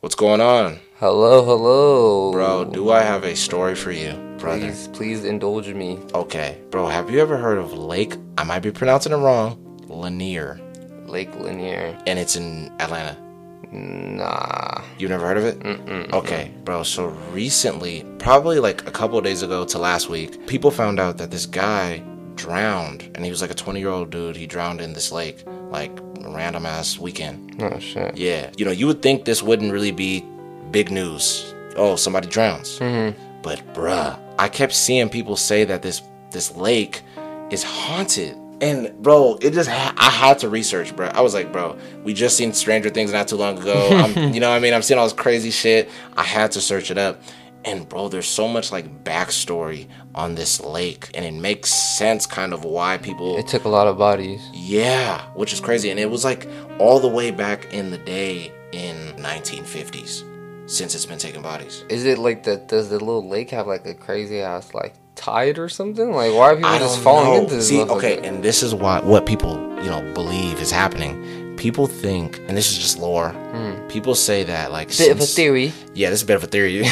[0.00, 0.80] What's going on?
[0.94, 2.32] Hello, hello.
[2.32, 4.60] Bro, do I have a story for you, brother?
[4.60, 5.98] Please, please indulge me.
[6.14, 9.58] Okay, bro, have you ever heard of Lake, I might be pronouncing it wrong,
[9.88, 10.58] Lanier,
[11.04, 11.98] Lake Lanier.
[12.06, 13.14] and it's in Atlanta?
[13.72, 14.82] Nah.
[14.98, 15.58] You've never heard of it?
[15.60, 16.10] Mm-mm.
[16.14, 20.70] Okay, bro, so recently, probably like a couple of days ago to last week, people
[20.70, 22.02] found out that this guy
[22.36, 24.34] drowned, and he was like a 20 year old dude.
[24.34, 25.94] He drowned in this lake, like
[26.34, 27.56] random ass weekend.
[27.60, 28.16] Oh shit.
[28.16, 30.24] Yeah, you know, you would think this wouldn't really be
[30.70, 31.54] big news.
[31.76, 32.78] Oh, somebody drowns.
[32.78, 33.18] Mm-hmm.
[33.42, 37.02] But bruh, I kept seeing people say that this this lake
[37.50, 38.36] is haunted.
[38.62, 41.06] And bro, it just ha- I had to research, bro.
[41.08, 43.88] I was like, bro, we just seen Stranger Things not too long ago.
[43.92, 44.74] I'm, you know what I mean?
[44.74, 45.88] I'm seeing all this crazy shit.
[46.14, 47.22] I had to search it up.
[47.64, 52.52] And bro, there's so much like backstory on this lake, and it makes sense kind
[52.54, 54.40] of why people It took a lot of bodies.
[54.54, 55.90] yeah, which is crazy.
[55.90, 60.24] And it was like all the way back in the day in 1950s
[60.70, 61.84] since it's been taking bodies.
[61.88, 62.68] Is it like that?
[62.68, 66.12] does the little lake have like a crazy ass like tide or something?
[66.12, 67.42] Like why are people I just falling know.
[67.42, 67.68] into this?
[67.68, 71.39] See, okay, and this is why what people, you know, believe is happening.
[71.60, 73.28] People think, and this is just lore.
[73.30, 73.86] Hmm.
[73.88, 75.74] People say that like bit of a theory.
[75.94, 76.80] Yeah, this is a bit of a theory.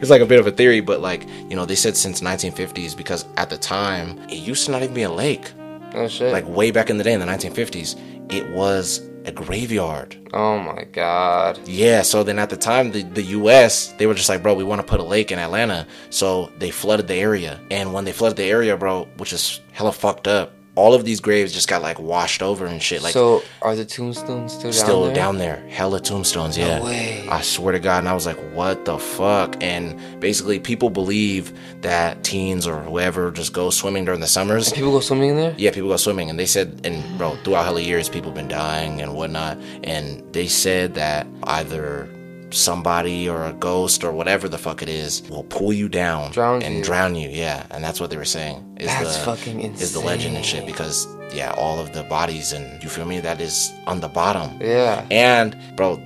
[0.00, 2.96] it's like a bit of a theory, but like you know, they said since 1950s
[2.96, 5.52] because at the time it used to not even be a lake.
[5.94, 6.32] Oh shit.
[6.32, 10.16] Like way back in the day in the 1950s, it was a graveyard.
[10.32, 11.60] oh my god.
[11.66, 14.64] Yeah, so then at the time, the, the US, they were just like, bro, we
[14.64, 15.86] want to put a lake in Atlanta.
[16.08, 17.60] So they flooded the area.
[17.70, 21.20] And when they flooded the area, bro, which is hella fucked up, all of these
[21.20, 23.02] graves just got like washed over and shit.
[23.02, 24.72] Like, so are the tombstones still down there?
[24.72, 25.14] still there?
[25.14, 25.68] down there.
[25.68, 26.78] Hella tombstones, yeah.
[26.78, 27.28] No way.
[27.28, 27.98] I swear to God.
[27.98, 29.62] And I was like, what the fuck?
[29.62, 34.72] And basically, people believe that teens or whoever just go swimming during the summers.
[34.72, 35.54] People go swimming in there?
[35.58, 38.48] Yeah, people go swimming, and they said, and bro, throughout hella years, people have been
[38.48, 42.08] dying and whatnot, and they said that either
[42.50, 46.76] somebody or a ghost or whatever the fuck it is will pull you down and
[46.76, 46.84] you.
[46.84, 47.28] drown you.
[47.28, 48.71] Yeah, and that's what they were saying.
[48.82, 49.82] Is That's the, fucking insane.
[49.82, 53.20] Is the legend and shit because yeah, all of the bodies and you feel me
[53.20, 54.58] that is on the bottom.
[54.60, 55.06] Yeah.
[55.10, 55.96] And bro,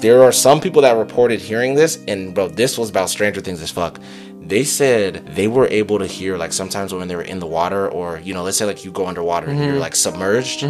[0.00, 3.62] there are some people that reported hearing this, and bro, this was about Stranger Things
[3.62, 3.98] as fuck.
[4.46, 7.88] They said they were able to hear like sometimes when they were in the water,
[7.88, 9.70] or you know, let's say like you go underwater and Mm-hmm.
[9.70, 10.66] you're like submerged.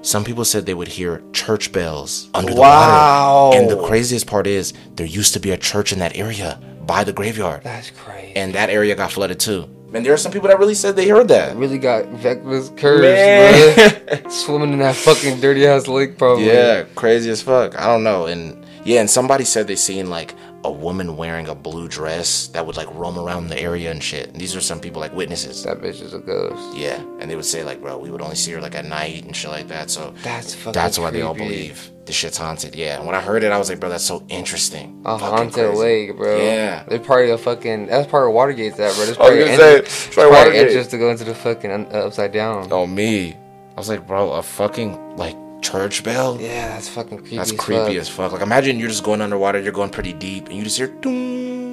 [0.00, 3.48] Some people said they would hear church bells under the Wow.
[3.50, 3.58] water.
[3.60, 7.04] And the craziest part is there used to be a church in that area by
[7.04, 8.32] the graveyard, That's crazy.
[8.34, 9.68] and that area got flooded too.
[9.94, 11.56] And there are some people that really said they heard that.
[11.56, 14.02] really got Vecna's curves, Man.
[14.22, 14.30] bro.
[14.30, 16.46] Swimming in that fucking dirty ass lake, probably.
[16.46, 17.78] Yeah, crazy as fuck.
[17.78, 18.26] I don't know.
[18.26, 20.34] And yeah, and somebody said they seen like
[20.64, 24.28] a woman wearing a blue dress that would like roam around the area and shit.
[24.28, 25.62] And these are some people like witnesses.
[25.64, 26.76] That bitch is a ghost.
[26.76, 29.24] Yeah, and they would say like, bro, we would only see her like at night
[29.24, 29.88] and shit like that.
[29.88, 32.74] So That's fucking that's why they all believe the shit's haunted.
[32.74, 35.00] Yeah, and when I heard it, I was like, bro, that's so interesting.
[35.04, 35.78] A Fucking haunted crazy.
[35.78, 36.36] lake, bro.
[36.42, 36.82] Yeah.
[36.88, 37.86] They're part of fucking.
[37.86, 39.04] That's part of Watergate's that, bro.
[39.04, 40.66] There's I was gonna say, it's probably part of Watergate.
[40.68, 42.68] entrance to go into the fucking un- uh, upside down.
[42.72, 46.38] Oh me, I was like, bro, a fucking like church bell.
[46.40, 47.36] Yeah, that's fucking creepy.
[47.36, 47.96] That's as creepy fuck.
[47.96, 48.32] as fuck.
[48.32, 51.67] Like imagine you're just going underwater, you're going pretty deep, and you just hear doom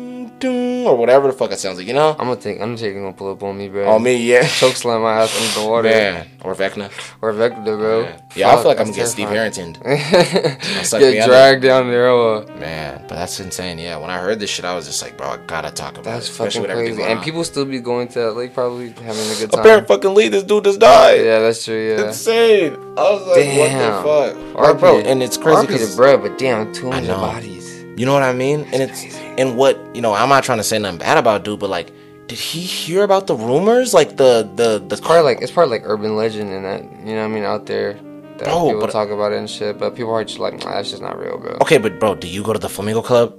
[0.45, 2.11] doom or whatever the fuck it sounds like, you know?
[2.11, 2.61] I'm gonna think.
[2.61, 3.89] I'm taking gonna pull up on me, bro.
[3.89, 4.47] On me, yeah.
[4.59, 5.89] Choke slam my ass under the water.
[5.89, 6.91] Man, or Vecna.
[7.21, 8.01] Or Vector, bro.
[8.01, 9.29] Yeah, yeah I feel like I'm gonna get Steve.
[9.29, 9.73] Harrington.
[9.83, 12.09] Get dragged down there.
[12.09, 13.77] Uh, Man, but that's insane.
[13.79, 16.05] Yeah, when I heard this shit, I was just like, bro, I gotta talk about
[16.05, 16.31] that's it.
[16.31, 17.03] Especially fucking crazy.
[17.03, 19.59] And people still be going to that lake, probably having a good time.
[19.61, 21.21] Apparent fucking lead, this dude just died.
[21.25, 21.75] Yeah, that's true.
[21.97, 22.07] Yeah.
[22.07, 22.73] Insane.
[22.97, 24.03] I was like, Damn.
[24.05, 24.79] what the fuck?
[24.79, 27.15] Bro, and it's crazy RP to 'cause- bro, but damn, 200 know.
[27.17, 27.54] bodies.
[27.95, 28.61] You know what I mean?
[28.73, 29.19] and it's crazy.
[29.37, 30.13] and what you know.
[30.13, 31.91] I'm not trying to say nothing bad about dude, but like,
[32.27, 33.93] did he hear about the rumors?
[33.93, 37.21] Like the the the Part like it's part like urban legend and that you know
[37.21, 37.93] what I mean out there
[38.37, 40.73] that Bro, people but- talk about it and shit, but people are just like, nah,
[40.73, 41.57] that's just not real, bro.
[41.61, 43.33] Okay, but bro, do you go to the Flamingo Club?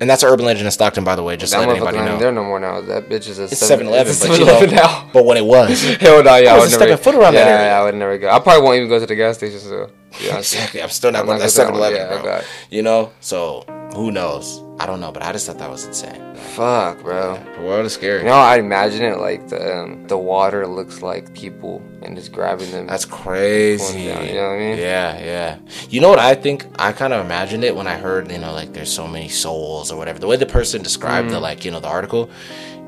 [0.00, 1.36] And that's an urban legend in Stockton, by the way.
[1.36, 2.16] Just to let anybody know.
[2.18, 2.80] They're no more now.
[2.80, 5.10] That bitch is a It's 7 7-Eleven, it's a but you know, 7-Eleven now.
[5.12, 7.50] but when it was, Hell no, yeah, I I was stepping foot around yeah, that
[7.50, 7.66] area.
[7.66, 8.30] yeah, I would never go.
[8.30, 9.58] I probably won't even go to the gas station.
[9.58, 9.90] So
[10.22, 10.82] yeah, exactly.
[10.82, 12.22] I'm still not I'm going to not that gonna 7-Eleven, that one.
[12.22, 12.32] bro.
[12.36, 12.42] Yeah.
[12.70, 14.62] You know, so who knows?
[14.78, 16.34] I don't know, but I just thought that was insane.
[16.54, 17.38] fuck, bro.
[17.56, 18.20] The world is scary.
[18.20, 22.32] You know, I imagine it like the um, the water looks like people and just
[22.32, 22.86] grabbing them.
[22.86, 24.06] That's crazy.
[24.08, 24.78] down, you know what I mean?
[24.78, 25.58] Yeah, yeah.
[25.90, 26.66] You know what I think?
[26.78, 29.92] I kind of imagined it when I heard, you know, like there's so many souls
[29.92, 30.18] or whatever.
[30.18, 31.32] The way the person described Mm.
[31.32, 32.30] the like, you know, the article,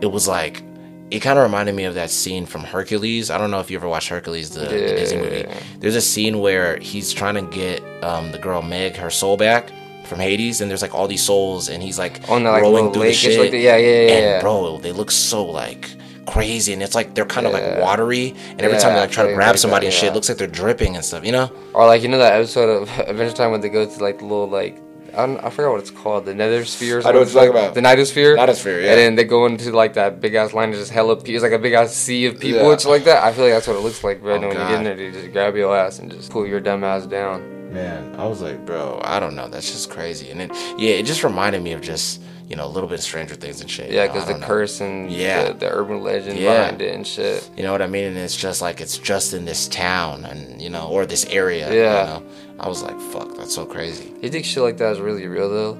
[0.00, 0.62] it was like
[1.10, 3.28] it kind of reminded me of that scene from Hercules.
[3.28, 5.44] I don't know if you ever watched Hercules, the, the Disney movie.
[5.78, 9.70] There's a scene where he's trying to get um, the girl Meg her soul back
[10.04, 12.92] from Hades, and there's like all these souls, and he's like On the, like, rolling
[12.92, 13.38] through the shit.
[13.38, 14.40] like the- yeah, yeah, yeah, And yeah.
[14.40, 15.88] bro, they look so like
[16.26, 19.26] crazy, and it's like they're kind of like watery, and every time they like try
[19.26, 20.10] to grab somebody and shit, yeah.
[20.10, 21.50] it looks like they're dripping and stuff, you know?
[21.74, 24.24] Or like you know that episode of Adventure Time when they go to like the
[24.24, 24.78] little like
[25.14, 26.24] I, don't, I forgot what it's called.
[26.24, 27.00] The Nether Sphere.
[27.00, 27.74] I know what you're talking about.
[27.74, 28.34] The Nightosphere.
[28.38, 28.90] Nightosphere, yeah.
[28.92, 30.70] And then they go into like that big ass line.
[30.70, 31.34] of just hella people.
[31.34, 32.72] It's like a big ass sea of people Yeah.
[32.72, 33.22] and like that.
[33.22, 34.32] I feel like that's what it looks like, bro.
[34.32, 36.46] Oh, and when you get in there, they just grab your ass and just pull
[36.46, 37.61] your dumb ass down.
[37.72, 39.48] Man, I was like, bro, I don't know.
[39.48, 40.30] That's just crazy.
[40.30, 43.04] And then, yeah, it just reminded me of just, you know, a little bit of
[43.04, 43.90] Stranger Things and shit.
[43.90, 44.46] Yeah, know, because I the don't know.
[44.46, 45.44] curse and Yeah.
[45.48, 46.58] the, the urban legend Yeah.
[46.64, 47.48] behind it and shit.
[47.56, 48.04] You know what I mean?
[48.04, 51.72] And it's just like, it's just in this town and, you know, or this area.
[51.72, 52.00] Yeah.
[52.00, 52.30] You know?
[52.60, 54.12] I was like, fuck, that's so crazy.
[54.20, 55.78] You think shit like that is really real though?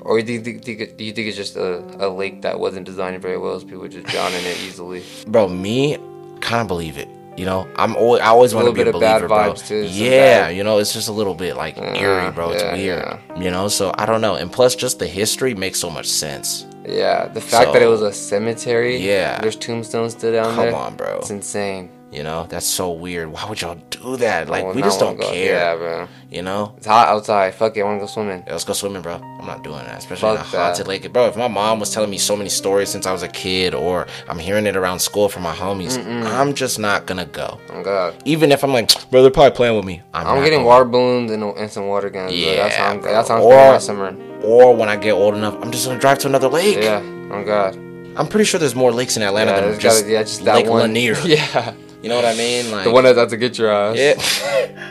[0.00, 2.86] Or do you think, think do you think it's just a, a lake that wasn't
[2.86, 5.04] designed very well, so people just drown in it easily?
[5.26, 5.98] Bro, me,
[6.40, 7.08] kind of believe it.
[7.38, 9.52] You know, I'm always, I always want to be a bit of bad believer, bro.
[9.54, 12.50] vibes, too, Yeah, bad- you know, it's just a little bit like mm, eerie, bro.
[12.50, 12.98] It's yeah, weird.
[13.30, 13.40] yeah.
[13.40, 14.34] You know, so I don't know.
[14.34, 16.66] And plus, just the history makes so much sense.
[16.84, 18.96] Yeah, the fact that it was a cemetery.
[18.96, 19.40] Yeah.
[19.40, 20.74] there's tombstones still down Come there.
[20.74, 21.18] on, bro.
[21.18, 21.90] It's insane.
[22.10, 23.30] You know, that's so weird.
[23.30, 24.48] Why would y'all do that?
[24.48, 25.54] Like, Oh, we just don't go- care.
[25.54, 26.08] Yeah, bro.
[26.30, 27.54] You know, It's hot outside.
[27.54, 28.42] Fuck it, I wanna go swimming.
[28.46, 29.16] Yeah, let's go swimming, bro.
[29.40, 30.58] I'm not doing that, especially in a Fuck that.
[30.58, 31.12] haunted lake.
[31.12, 33.74] Bro, if my mom was telling me so many stories since I was a kid,
[33.74, 37.58] or I'm hearing it around school from my homies, I'm just not gonna go.
[37.74, 38.14] Oh god.
[38.24, 40.00] Even if I'm like, bro, they're probably playing with me.
[40.14, 40.66] I'm, I'm getting going.
[40.66, 42.32] water balloons and, and some water guns.
[42.32, 43.12] Yeah, that's how I'm, bro.
[43.12, 44.16] that's how I'm Or- summer.
[44.42, 46.78] Or when I get old enough, I'm just gonna drive to another lake.
[46.82, 47.02] Yeah.
[47.30, 47.74] Oh god.
[48.16, 50.54] I'm pretty sure there's more lakes in Atlanta Yeah, than just, gotta, yeah, just that
[50.56, 50.80] Lake one.
[50.80, 51.16] Lanier.
[51.24, 51.74] yeah.
[52.02, 52.70] You know what I mean?
[52.70, 53.96] Like The one that's out to get your ass.
[53.96, 54.14] Yeah.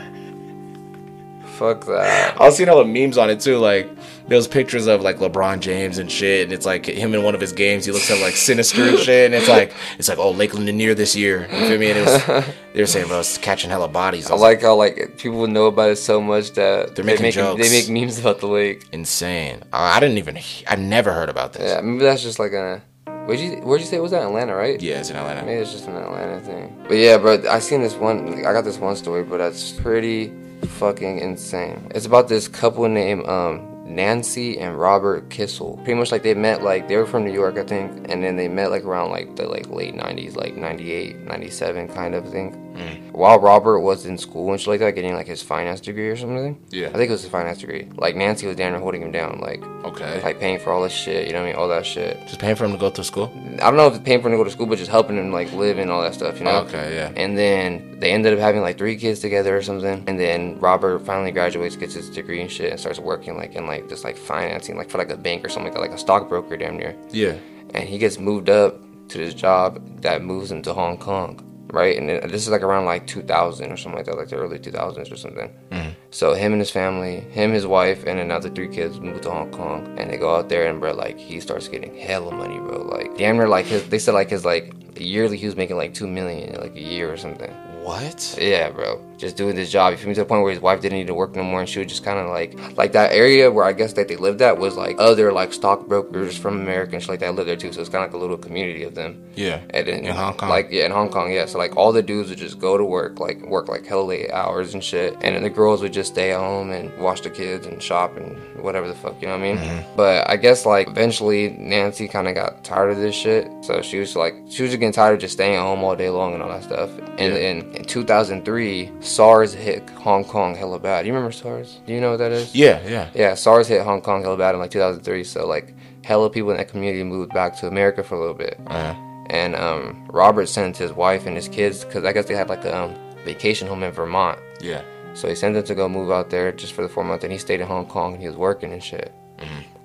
[1.58, 2.40] Fuck that.
[2.40, 3.58] I was seeing all the memes on it too.
[3.58, 3.90] Like
[4.28, 7.40] those pictures of like LeBron James and shit, and it's like him in one of
[7.40, 7.84] his games.
[7.84, 10.94] He looks up like sinister and shit, and it's like it's like oh Lake Lanier
[10.94, 11.48] this year.
[11.50, 11.90] You feel me?
[11.90, 12.24] And it was
[12.74, 14.30] they were saying bro, it's catching hella bodies.
[14.30, 17.22] I was like how like people know about it so much that They're they making
[17.22, 17.68] make jokes.
[17.68, 18.86] they make memes about the lake.
[18.92, 19.64] insane.
[19.72, 20.38] I, I didn't even
[20.68, 21.72] I never heard about this.
[21.72, 22.82] Yeah, maybe that's just like a.
[23.28, 24.80] Where'd you Where'd you say it was that Atlanta, right?
[24.80, 25.44] Yeah, it's in Atlanta.
[25.44, 26.74] Maybe it's just an Atlanta thing.
[26.88, 28.26] But yeah, bro, I seen this one.
[28.38, 30.32] I got this one story, but that's pretty
[30.78, 31.90] fucking insane.
[31.94, 35.76] It's about this couple named um Nancy and Robert Kissel.
[35.84, 38.36] Pretty much like they met like they were from New York, I think, and then
[38.36, 42.67] they met like around like the like late 90s, like 98, 97 kind of thing.
[42.80, 42.96] Eh.
[43.12, 46.16] While Robert was in school and shit like that, getting like his finance degree or
[46.16, 46.58] something.
[46.70, 46.88] Yeah.
[46.88, 47.88] I think it was his finance degree.
[47.96, 50.20] Like Nancy was down there holding him down, like Okay.
[50.22, 51.56] like paying for all this shit, you know what I mean?
[51.56, 52.20] All that shit.
[52.26, 53.32] Just paying for him to go to school.
[53.60, 55.16] I don't know if it's paying for him to go to school, but just helping
[55.16, 56.58] him like live and all that stuff, you know?
[56.60, 57.12] Okay, yeah.
[57.16, 60.04] And then they ended up having like three kids together or something.
[60.06, 63.66] And then Robert finally graduates, gets his degree and shit, and starts working like in
[63.66, 65.98] like just like financing, like for like a bank or something like that, like a
[65.98, 66.94] stockbroker damn near.
[67.10, 67.34] Yeah.
[67.74, 71.40] And he gets moved up to this job that moves him to Hong Kong,
[71.72, 71.96] right?
[71.96, 74.58] And uh, this is like around like 2000 or something like that, like the early
[74.58, 75.52] 2000s or something.
[75.70, 75.90] Mm-hmm.
[76.10, 79.50] So him and his family, him, his wife, and another three kids move to Hong
[79.50, 82.82] Kong, and they go out there, and bro, like he starts getting hella money, bro.
[82.82, 85.94] Like damn near like his, they said like his like yearly he was making like
[85.94, 87.50] two million like a year or something.
[87.82, 88.36] What?
[88.40, 89.04] Yeah, bro.
[89.18, 89.90] Just doing this job.
[89.92, 91.60] You feel me to the point where his wife didn't need to work no more,
[91.60, 94.16] and she was just kind of like, like that area where I guess that they
[94.16, 97.56] lived at was like other like stockbrokers from America and shit like that lived there
[97.56, 97.72] too.
[97.72, 99.22] So it's kind of like a little community of them.
[99.34, 99.60] Yeah.
[99.70, 100.48] And then, In Hong Kong.
[100.48, 101.46] Like yeah, in Hong Kong, yeah.
[101.46, 104.30] So like all the dudes would just go to work, like work like hella late
[104.30, 107.66] hours and shit, and then the girls would just stay home and watch the kids
[107.66, 109.56] and shop and whatever the fuck, you know what I mean?
[109.58, 109.96] Mm-hmm.
[109.96, 113.98] But I guess like eventually Nancy kind of got tired of this shit, so she
[113.98, 116.42] was like she was getting tired of just staying at home all day long and
[116.42, 116.90] all that stuff.
[117.18, 117.38] And Yeah.
[117.38, 121.06] then in 2003, SARS hit Hong Kong hella bad.
[121.06, 121.80] You remember SARS?
[121.86, 122.54] Do you know what that is?
[122.54, 123.10] Yeah, yeah.
[123.14, 125.24] Yeah, SARS hit Hong Kong hella bad in like 2003.
[125.24, 125.74] So like
[126.04, 128.58] hella people in that community moved back to America for a little bit.
[128.66, 128.94] Uh,
[129.30, 132.64] And um, Robert sent his wife and his kids because I guess they had like
[132.64, 134.38] a um, vacation home in Vermont.
[134.60, 134.82] yeah.
[135.14, 137.32] So he sent them to go move out there just for the four months, and
[137.32, 139.12] he stayed in Hong Kong and he was working and shit.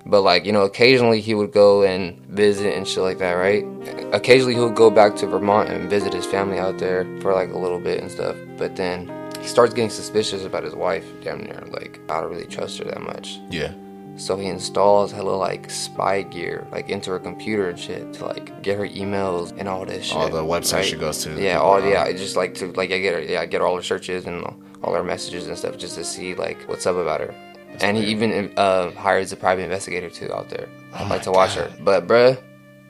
[0.06, 3.64] But like you know, occasionally he would go and visit and shit like that, right?
[4.12, 7.50] Occasionally he would go back to Vermont and visit his family out there for like
[7.50, 8.36] a little bit and stuff.
[8.58, 11.62] But then he starts getting suspicious about his wife, damn near.
[11.70, 13.40] Like I don't really trust her that much.
[13.50, 13.72] Yeah.
[14.16, 18.62] So he installs hella like spy gear like into her computer and shit to like
[18.62, 20.16] get her emails and all this shit.
[20.16, 20.84] All the websites right?
[20.84, 21.40] she goes to.
[21.40, 21.88] Yeah, all uh-huh.
[21.88, 24.26] yeah, I just like to like I get her yeah, I get all her searches
[24.26, 24.44] and
[24.82, 27.34] all her messages and stuff just to see like what's up about her.
[27.80, 31.56] And he even uh, hires a private investigator too out there, Oh like to watch
[31.56, 31.70] God.
[31.70, 31.76] her.
[31.82, 32.40] But bruh,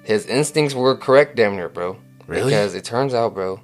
[0.03, 1.97] his instincts were correct, damn near, bro.
[2.27, 2.51] Really?
[2.51, 3.61] Because it turns out, bro,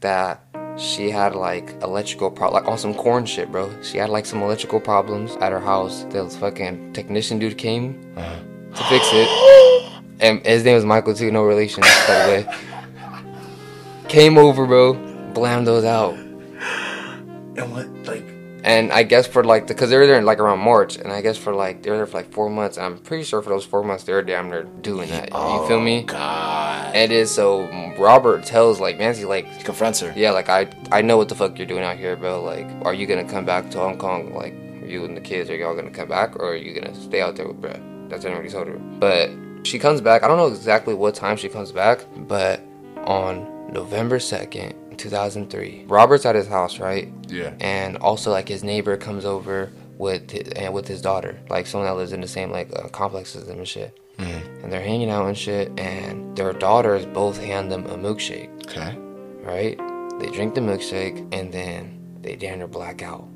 [0.00, 0.44] that
[0.76, 3.70] she had like electrical pro like on some corn shit, bro.
[3.82, 6.04] She had like some electrical problems at her house.
[6.10, 8.36] The fucking technician dude came Uh-huh.
[8.76, 12.54] to fix it, and his name was Michael too, no relation, by the way.
[14.08, 14.94] Came over, bro,
[15.34, 16.14] blammed those out.
[16.14, 17.86] And what,
[18.62, 21.20] And I guess for like, because they were there in like around March, and I
[21.20, 22.76] guess for like, they were there for like four months.
[22.76, 25.30] And I'm pretty sure for those four months, they were damn near doing that.
[25.30, 26.00] You oh, feel me?
[26.00, 26.94] Oh, God.
[26.94, 27.66] And it is so
[27.98, 30.12] Robert tells like Nancy, like, he confronts her.
[30.16, 32.42] yeah, like I I know what the fuck you're doing out here, bro.
[32.42, 34.34] Like, are you gonna come back to Hong Kong?
[34.34, 37.20] Like, you and the kids are y'all gonna come back or are you gonna stay
[37.20, 37.80] out there with Brett?
[38.08, 38.78] That's what I already told her.
[38.78, 39.30] But
[39.62, 40.22] she comes back.
[40.22, 42.60] I don't know exactly what time she comes back, but
[43.04, 47.12] on November 2nd, 2003, Robert's at his house, right?
[47.28, 47.54] Yeah.
[47.60, 51.88] And also, like, his neighbor comes over with his, and with his daughter, like someone
[51.88, 53.98] that lives in the same like uh, complexes and shit.
[54.18, 58.94] And they're hanging out and shit, and their daughters both hand them a milkshake, Okay.
[59.42, 59.78] right?
[60.20, 63.26] They drink the milkshake and then they damn near black out.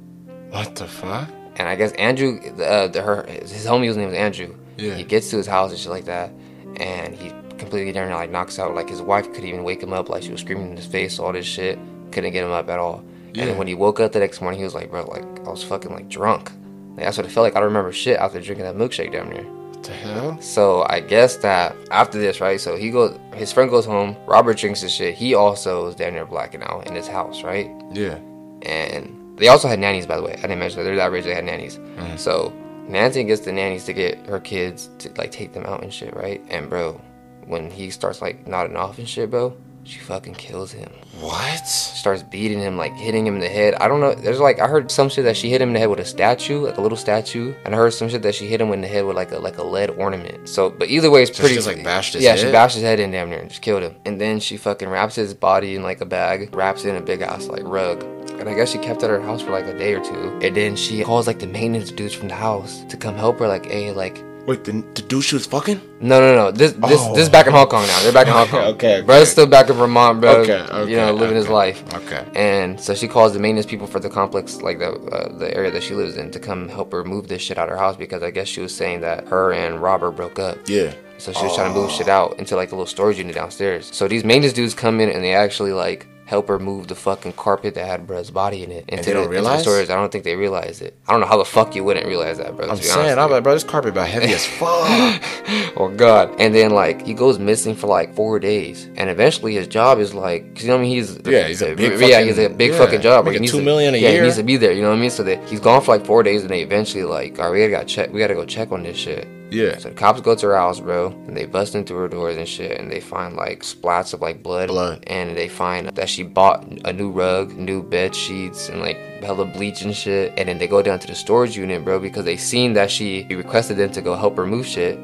[0.51, 1.31] What the fuck?
[1.57, 4.55] And I guess Andrew, uh, the, her, his homie's name was Andrew.
[4.77, 4.95] Yeah.
[4.95, 6.31] He gets to his house and shit like that,
[6.77, 7.31] and he
[7.65, 8.75] completely damn near like knocks out.
[8.75, 10.09] Like his wife couldn't even wake him up.
[10.09, 11.79] Like she was screaming in his face, all this shit.
[12.13, 12.99] Couldn't get him up at all.
[13.29, 13.45] And Yeah.
[13.47, 15.63] then when he woke up the next morning, he was like, bro, like I was
[15.65, 16.51] fucking like drunk.
[16.97, 17.57] Like that's what it felt like.
[17.57, 19.43] I don't remember shit after drinking that milkshake down there.
[19.45, 20.41] What the hell?
[20.41, 22.61] So I guess that after this, right?
[22.61, 24.17] So he goes, his friend goes home.
[24.27, 25.15] Robert drinks his shit.
[25.15, 27.69] He also is down there blacking out in his house, right?
[27.93, 28.19] Yeah.
[28.63, 31.25] and they also had nannies by the way i didn't mention that they're that rich
[31.25, 32.17] they had nannies Mm-hmm.
[32.17, 32.53] so
[32.87, 36.15] nancy gets the nannies to get her kids to like take them out and shit
[36.15, 36.99] right and bro
[37.47, 41.67] when he starts like nodding off and shit bro she fucking kills him What?
[41.67, 44.67] starts beating him like hitting him in the head i don't know there's like i
[44.67, 46.81] heard some shit that she hit him in the head with a statue like a
[46.81, 49.15] little statue and i heard some shit that she hit him in the head with
[49.15, 51.67] like a like a lead ornament so but either way it's So she pretty just,
[51.67, 52.39] like, bashed his head.
[52.39, 54.57] yeah she bashed his head in damn near and just killed him and then she
[54.57, 57.63] fucking wraps his body in like a bag wraps it in a big ass like
[57.65, 58.03] rug
[58.39, 60.39] and I guess she kept at her house for like a day or two.
[60.43, 63.47] And then she calls like the maintenance dudes from the house to come help her.
[63.47, 65.81] Like, hey, like, Wait, the, the dude she was fucking?
[66.01, 66.51] no, no, no.
[66.51, 67.15] This, this, Oh.
[67.15, 67.99] this is back in Hong Kong now.
[68.03, 68.61] They're back in Hong Kong.
[68.75, 69.01] okay, okay.
[69.07, 70.33] Brother's still back in Vermont, bro.
[70.43, 71.83] Okay, okay, You know, living his life.
[71.95, 72.27] Okay.
[72.35, 75.71] And so she calls the maintenance people for the complex, like the uh, the area
[75.71, 77.97] that she lives in, to come help her move this shit out of her house
[77.97, 80.59] because I guess she was saying that her and Robert broke up.
[80.67, 80.93] Yeah.
[81.17, 83.89] So she was trying to move shit out into like a little storage unit downstairs.
[83.95, 87.33] So these maintenance dudes come in and they actually like help her move the fucking
[87.35, 89.63] carpet that had Brad's body in it into, they don't the, into the realize?
[89.63, 89.91] storage.
[89.91, 90.97] I don't think they realized it.
[91.07, 92.67] I don't know how the fuck you wouldn't realize that, bro.
[92.69, 94.69] I'm to be saying, I'm like, bro, this carpet about heavy as fuck.
[95.77, 96.35] oh god.
[96.41, 100.15] And then like he goes missing for like four days, and eventually his job is
[100.15, 100.95] like, 'cause you know what I mean?
[100.97, 103.25] He's Yeah, he's a big yeah, fucking- he's a big yeah, fucking job.
[103.27, 104.21] making He needs two to- million a yeah, year.
[104.21, 104.73] he needs to be there.
[104.73, 105.11] You know what I mean?
[105.11, 107.69] So that he's gone for like four days, and they eventually like, all right, we
[107.69, 108.13] gotta check.
[108.13, 109.27] We gotta go check on this shit.
[109.55, 109.79] Yeah.
[109.79, 112.49] So the cops go to her house, bro, and they bust into her doors and
[112.49, 115.05] shit, and they find like splats of like blood, Blood.
[115.07, 119.45] and they find that she bought a new rug, new bed sheets, and like hella
[119.47, 120.33] bleach and shit.
[120.37, 123.27] And then they go down to the storage unit, bro, because they seen that she
[123.31, 124.99] requested them to go help her move shit,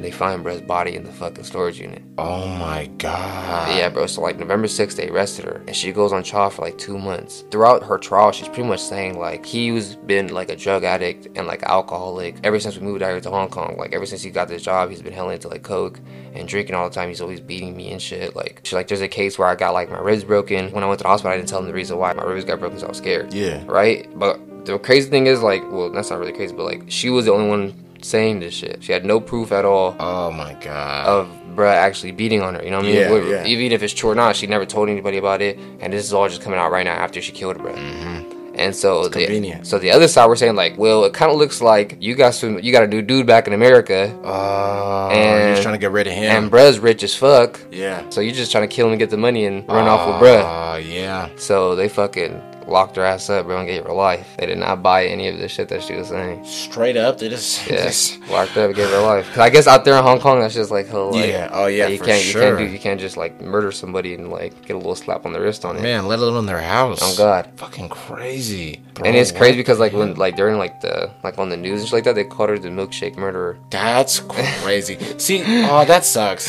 [0.00, 2.02] and they find Brett's body in the fucking storage unit.
[2.16, 3.76] Oh my god.
[3.76, 4.06] Yeah, bro.
[4.06, 6.98] So like November 6th, they arrested her, and she goes on trial for like two
[6.98, 7.44] months.
[7.50, 11.28] Throughout her trial, she's pretty much saying like he was been like a drug addict
[11.36, 13.76] and like alcoholic ever since we moved out here to Hong Kong.
[13.76, 16.00] Like ever since he got this job, he's been hella into like coke
[16.32, 17.10] and drinking all the time.
[17.10, 18.34] He's always beating me and shit.
[18.34, 20.72] Like she's like, there's a case where I got like my ribs broken.
[20.72, 22.46] When I went to the hospital, I didn't tell them the reason why my ribs
[22.46, 23.34] got broken, so I was scared.
[23.34, 23.62] Yeah.
[23.66, 24.08] Right.
[24.18, 27.26] But the crazy thing is like, well, that's not really crazy, but like she was
[27.26, 28.82] the only one saying this shit.
[28.82, 31.06] She had no proof at all Oh my god.
[31.06, 32.62] of bruh actually beating on her.
[32.64, 32.96] You know what I mean?
[33.28, 33.44] Yeah, yeah.
[33.46, 36.12] Even if it's true or not, she never told anybody about it, and this is
[36.12, 38.36] all just coming out right now after she killed her, bruh.
[38.56, 39.18] And so, the, Mm-hmm.
[39.26, 39.66] convenient.
[39.66, 42.34] so the other side, we're saying like, well, it kind of looks like you got
[42.34, 45.78] some, you got a new dude back in America, Oh, And- you're just trying to
[45.78, 46.24] get rid of him.
[46.44, 47.58] and bruh's rich as fuck.
[47.70, 48.02] yeah.
[48.10, 50.16] So you're just trying to kill him and get the money and run off with
[50.28, 50.42] bruh.
[50.44, 51.28] Oh yeah.
[51.36, 54.26] So they fucking locked her ass up, bro, and gave her life.
[54.38, 56.44] They did not buy any of the shit that she was saying.
[56.44, 57.66] Straight up, they just.
[57.70, 59.28] Yeah, just- locked up, and gave her life.
[59.28, 60.92] 'Cause I guess out there in Hong Kong, that's just like.
[60.92, 63.70] Like, Yeah, oh, yeah, you for can't, you can't do, you can't just like murder
[63.72, 65.82] somebody and like get a little slap on the wrist on it.
[65.82, 66.98] Man, let alone their house.
[67.02, 67.48] Oh God.
[67.56, 68.80] Fucking crazy.
[69.06, 71.88] And it's crazy because like when like during like the like on the news and
[71.88, 73.58] shit like that, they called her the milkshake murderer.
[73.70, 74.20] That's
[74.62, 74.96] crazy.
[75.18, 76.44] See, oh, that sucks.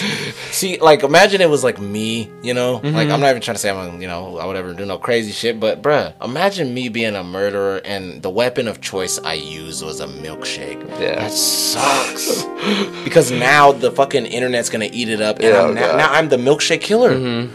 [0.51, 2.79] See, like, imagine it was like me, you know?
[2.79, 2.95] Mm-hmm.
[2.95, 4.97] Like, I'm not even trying to say I'm, you know, I would ever do no
[4.97, 9.33] crazy shit, but bruh, imagine me being a murderer and the weapon of choice I
[9.33, 10.81] used was a milkshake.
[10.99, 11.15] Yeah.
[11.15, 12.43] That sucks.
[13.03, 16.11] because now the fucking internet's gonna eat it up, and Yeah, I'm oh now, now
[16.11, 17.11] I'm the milkshake killer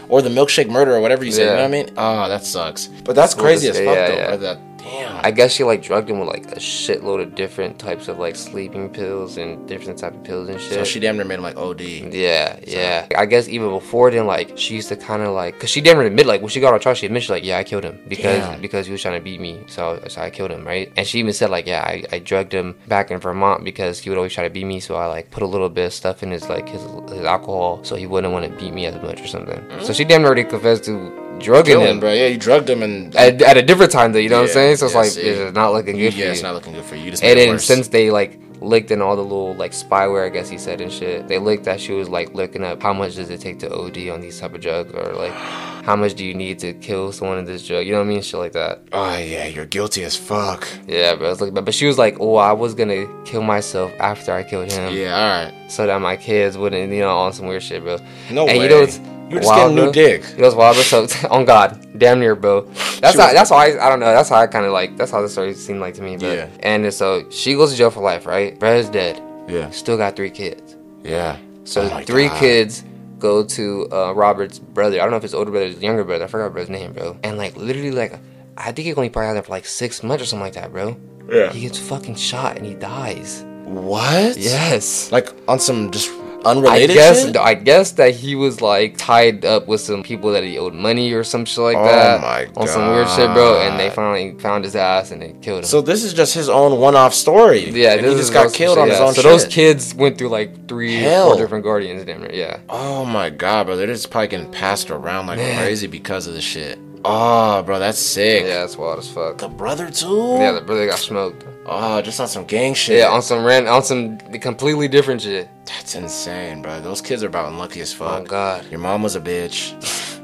[0.09, 1.43] or the milkshake murderer, whatever you say.
[1.43, 1.61] You know Yeah.
[1.61, 1.89] what I mean?
[1.97, 2.87] Oh, that sucks.
[2.87, 4.15] But that's crazy as fuck, yeah, though.
[4.15, 4.35] yeah.
[4.37, 4.59] that-
[4.89, 5.25] damn.
[5.25, 8.35] I guess she like drugged him with like a shitload of different types of like
[8.35, 10.73] sleeping pills and different type of pills and shit.
[10.73, 11.81] so she damn near made him like OD.
[11.81, 13.07] Yeah, yeah.
[13.15, 16.05] I guess even before then, like she used to kind of like, cause she didn't
[16.05, 17.99] admit, like when she got on trial, she admitted, she's like, yeah, I killed him
[18.07, 18.61] because Damn.
[18.61, 20.91] because he was trying to beat me, so so I killed him, right?
[20.95, 24.09] And she even said like, yeah, I, I drugged him back in Vermont because he
[24.09, 26.23] would always try to beat me, so I like put a little bit of stuff
[26.23, 29.21] in his like his his alcohol, so he wouldn't want to beat me as much
[29.21, 29.63] or something.
[29.81, 31.99] So she damn near already confessed to drugging him.
[31.99, 32.11] bro.
[32.13, 34.53] Yeah, you drugged him and At, at a different time though, you know what I'm
[34.53, 34.77] saying?
[34.77, 35.21] So it's yeah, like see.
[35.21, 36.43] it's not looking good yeah, for it's you.
[36.47, 37.11] not looking good for you.
[37.11, 37.65] And then worse.
[37.65, 40.91] since they like licked in all the little like spyware, I guess he said and
[40.91, 41.27] shit.
[41.27, 44.09] They licked that she was like looking up how much does it take to OD
[44.09, 47.37] on these type of drugs, or like how much do you need to kill someone
[47.37, 47.85] in this drug?
[47.85, 48.21] You know what I mean?
[48.21, 48.81] Shit like that.
[48.91, 50.67] Oh yeah, you're guilty as fuck.
[50.87, 54.33] Yeah, but it's like, but she was like, oh, I was gonna kill myself after
[54.33, 55.71] I killed him, Yeah, all right.
[55.71, 57.97] so that my kids wouldn't, you know, on some weird shit, bro.
[58.31, 58.63] No and way.
[58.63, 58.85] you know
[59.29, 59.91] You just wild, getting new bro?
[59.91, 60.23] dick.
[60.31, 60.83] You know what's wild, bro?
[61.07, 62.61] So, on God, damn near, bro.
[63.01, 64.05] That's how, was- that's how I, I don't know.
[64.05, 64.95] That's how I kind of like.
[64.97, 66.15] That's how the story seemed like to me.
[66.17, 66.49] But, Yeah.
[66.61, 68.57] And so she goes to jail for life, right?
[68.59, 69.21] Brad's dead.
[69.49, 70.75] Yeah, Still got three kids.
[71.03, 71.37] yeah.
[71.63, 72.39] So Oh three God.
[72.39, 72.83] kids
[73.19, 74.97] go to uh, Robert's brother.
[74.99, 76.23] I don't know if it's older brother, his younger brother.
[76.25, 77.17] I forgot brother's name, bro.
[77.23, 78.13] And like literally, like
[78.57, 80.71] I think he only probably had there for like six months or something like that,
[80.71, 80.95] bro.
[81.29, 81.51] Yeah.
[81.51, 83.43] He gets fucking shot and he dies.
[83.65, 84.37] What?
[84.37, 85.11] Yes.
[85.11, 86.09] Like on some just
[86.45, 87.35] I unrelated guess shit?
[87.35, 91.11] I guess that he was like tied up with some people that he owed money
[91.13, 93.59] or some shit like Oh that my on some weird shit, bro.
[93.61, 95.65] And they finally found his ass and they killed him.
[95.65, 97.69] So this is just his own one-off story.
[97.71, 99.23] yeah, and this he just got killed on his own So shit.
[99.31, 101.31] those kids went through like three, Hell.
[101.31, 102.33] four different guardians, damn it.
[102.33, 102.59] Yeah.
[102.69, 103.75] Oh my god, bro!
[103.75, 105.57] They're just probably getting passed around like Man.
[105.61, 106.79] crazy because of the shit.
[107.05, 108.43] Oh, bro, that's sick.
[108.43, 109.37] Yeah, that's wild as fuck.
[109.37, 110.35] The brother too.
[110.39, 111.45] Yeah, the brother got smoked.
[111.69, 112.99] Oh, just on some gang shit.
[112.99, 115.49] Yeah, on some rent, on some completely different shit.
[115.65, 116.79] That's insane, bro.
[116.79, 118.21] Those kids are about unlucky as fuck.
[118.21, 118.65] Oh God.
[118.71, 119.73] Your mom was a bitch,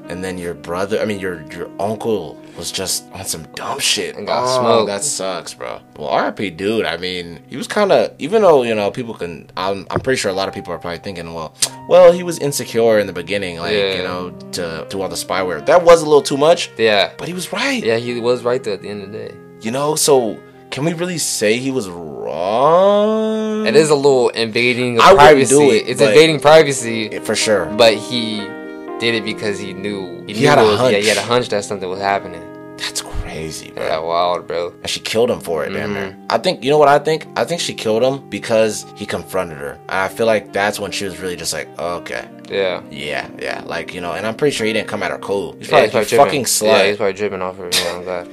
[0.09, 4.15] and then your brother, I mean your your uncle was just on some dumb shit.
[4.15, 4.87] And got oh, smoked.
[4.87, 5.81] That sucks, bro.
[5.97, 6.51] Well, R.I.P.
[6.51, 6.85] Dude.
[6.85, 10.17] I mean, he was kind of, even though you know people can, I'm, I'm pretty
[10.17, 11.55] sure a lot of people are probably thinking, well,
[11.89, 13.95] well, he was insecure in the beginning, like Yeah.
[13.97, 15.65] you know, to do all the spyware.
[15.65, 17.11] That was a little too much, Yeah.
[17.17, 17.83] but he was right.
[17.83, 19.35] Yeah, he was right there at the end of the day.
[19.61, 20.39] You know, so
[20.73, 23.65] can we really say he was wrong?
[23.67, 25.55] It is a little invading of I wouldn't privacy.
[25.55, 27.65] do it, it's invading privacy, for sure.
[27.67, 28.39] but he
[28.99, 30.23] did it because he knew.
[30.27, 30.95] He knew had a was- Yeah, hunch.
[31.03, 32.41] he had a hunch that something was happening.
[32.77, 33.83] That's crazy, bro.
[33.85, 34.73] Yeah, wild, bro.
[34.81, 35.93] And she killed him for it, damn Mm-hmm.
[35.93, 36.17] near.
[36.29, 37.27] I think you know what I think.
[37.37, 39.73] I think she killed him because he confronted her.
[39.89, 42.81] And I feel like that's when she was really just like, okay, Yeah.
[42.89, 44.13] yeah, yeah, like you know.
[44.13, 45.53] And I'm pretty sure he didn't come at her cool.
[45.53, 46.25] He's Yeah, probably he's like, you dripping.
[46.25, 47.69] fucking slut, Yeah, he's probably dripping off her.
[47.71, 48.27] Yeah, I'm glad.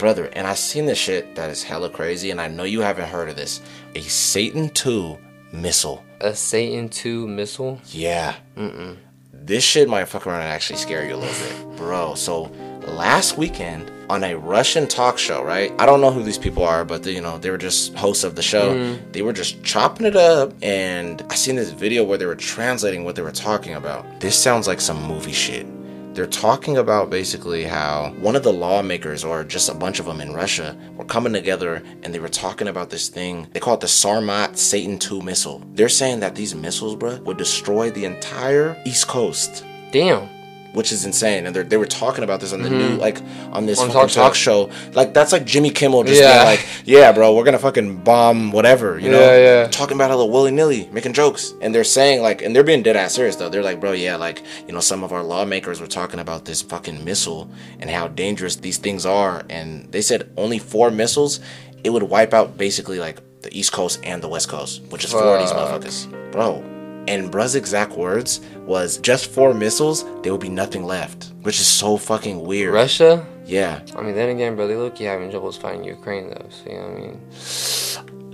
[0.00, 0.30] Brother.
[0.32, 3.28] And I seen this shit that is hella crazy, and I know you haven't heard
[3.28, 3.60] of this.
[3.94, 5.18] A Satan two
[5.52, 6.02] missile.
[6.20, 7.80] A Satan 2 missile?
[7.86, 8.34] Yeah.
[8.56, 8.96] Mm-mm.
[9.32, 12.14] This shit might fuck around and actually scare you a little bit, bro.
[12.14, 12.52] So
[12.86, 15.72] last weekend on a Russian talk show, right?
[15.78, 18.22] I don't know who these people are, but they, you know they were just hosts
[18.22, 18.74] of the show.
[18.74, 19.12] Mm-hmm.
[19.12, 23.04] They were just chopping it up, and I seen this video where they were translating
[23.04, 24.20] what they were talking about.
[24.20, 25.66] This sounds like some movie shit.
[26.12, 30.20] They're talking about basically how one of the lawmakers, or just a bunch of them
[30.20, 33.48] in Russia, were coming together and they were talking about this thing.
[33.52, 35.62] They call it the Sarmat Satan 2 missile.
[35.74, 40.39] They're saying that these missiles, bruh, would destroy the entire East Coast Damn.
[40.72, 41.46] Which is insane.
[41.46, 43.18] And they're- they were talking about this on the new, like,
[43.52, 43.90] on this Mm-hmm.
[43.90, 44.70] On talk talk, show.
[44.94, 46.32] Like, that's like Jimmy Kimmel just Yeah.
[46.34, 49.18] being like, yeah, bro, we're gonna fucking bomb whatever, you know?
[49.20, 49.66] Yeah, yeah.
[49.68, 51.52] Talking about a little willy nilly, making jokes.
[51.60, 53.48] And they're saying, like, and they're being dead ass serious, though.
[53.48, 56.62] They're like, bro, yeah, like, you know, some of our lawmakers were talking about this
[56.62, 59.42] fucking missile and how dangerous these things are.
[59.50, 61.40] And they said only four missiles,
[61.82, 65.10] it would wipe out basically, like, the East Coast and the West Coast, which is
[65.10, 66.30] four of these motherfuckers.
[66.30, 66.62] Bro,
[67.08, 71.32] and Bruh's exact words was just four missiles, there will be nothing left.
[71.42, 72.74] Which is so fucking weird.
[72.74, 73.26] Russia?
[73.46, 76.46] Yeah, I mean, then again, bro, they look you having troubles fighting Ukraine, though.
[76.50, 77.20] So, you know what I mean?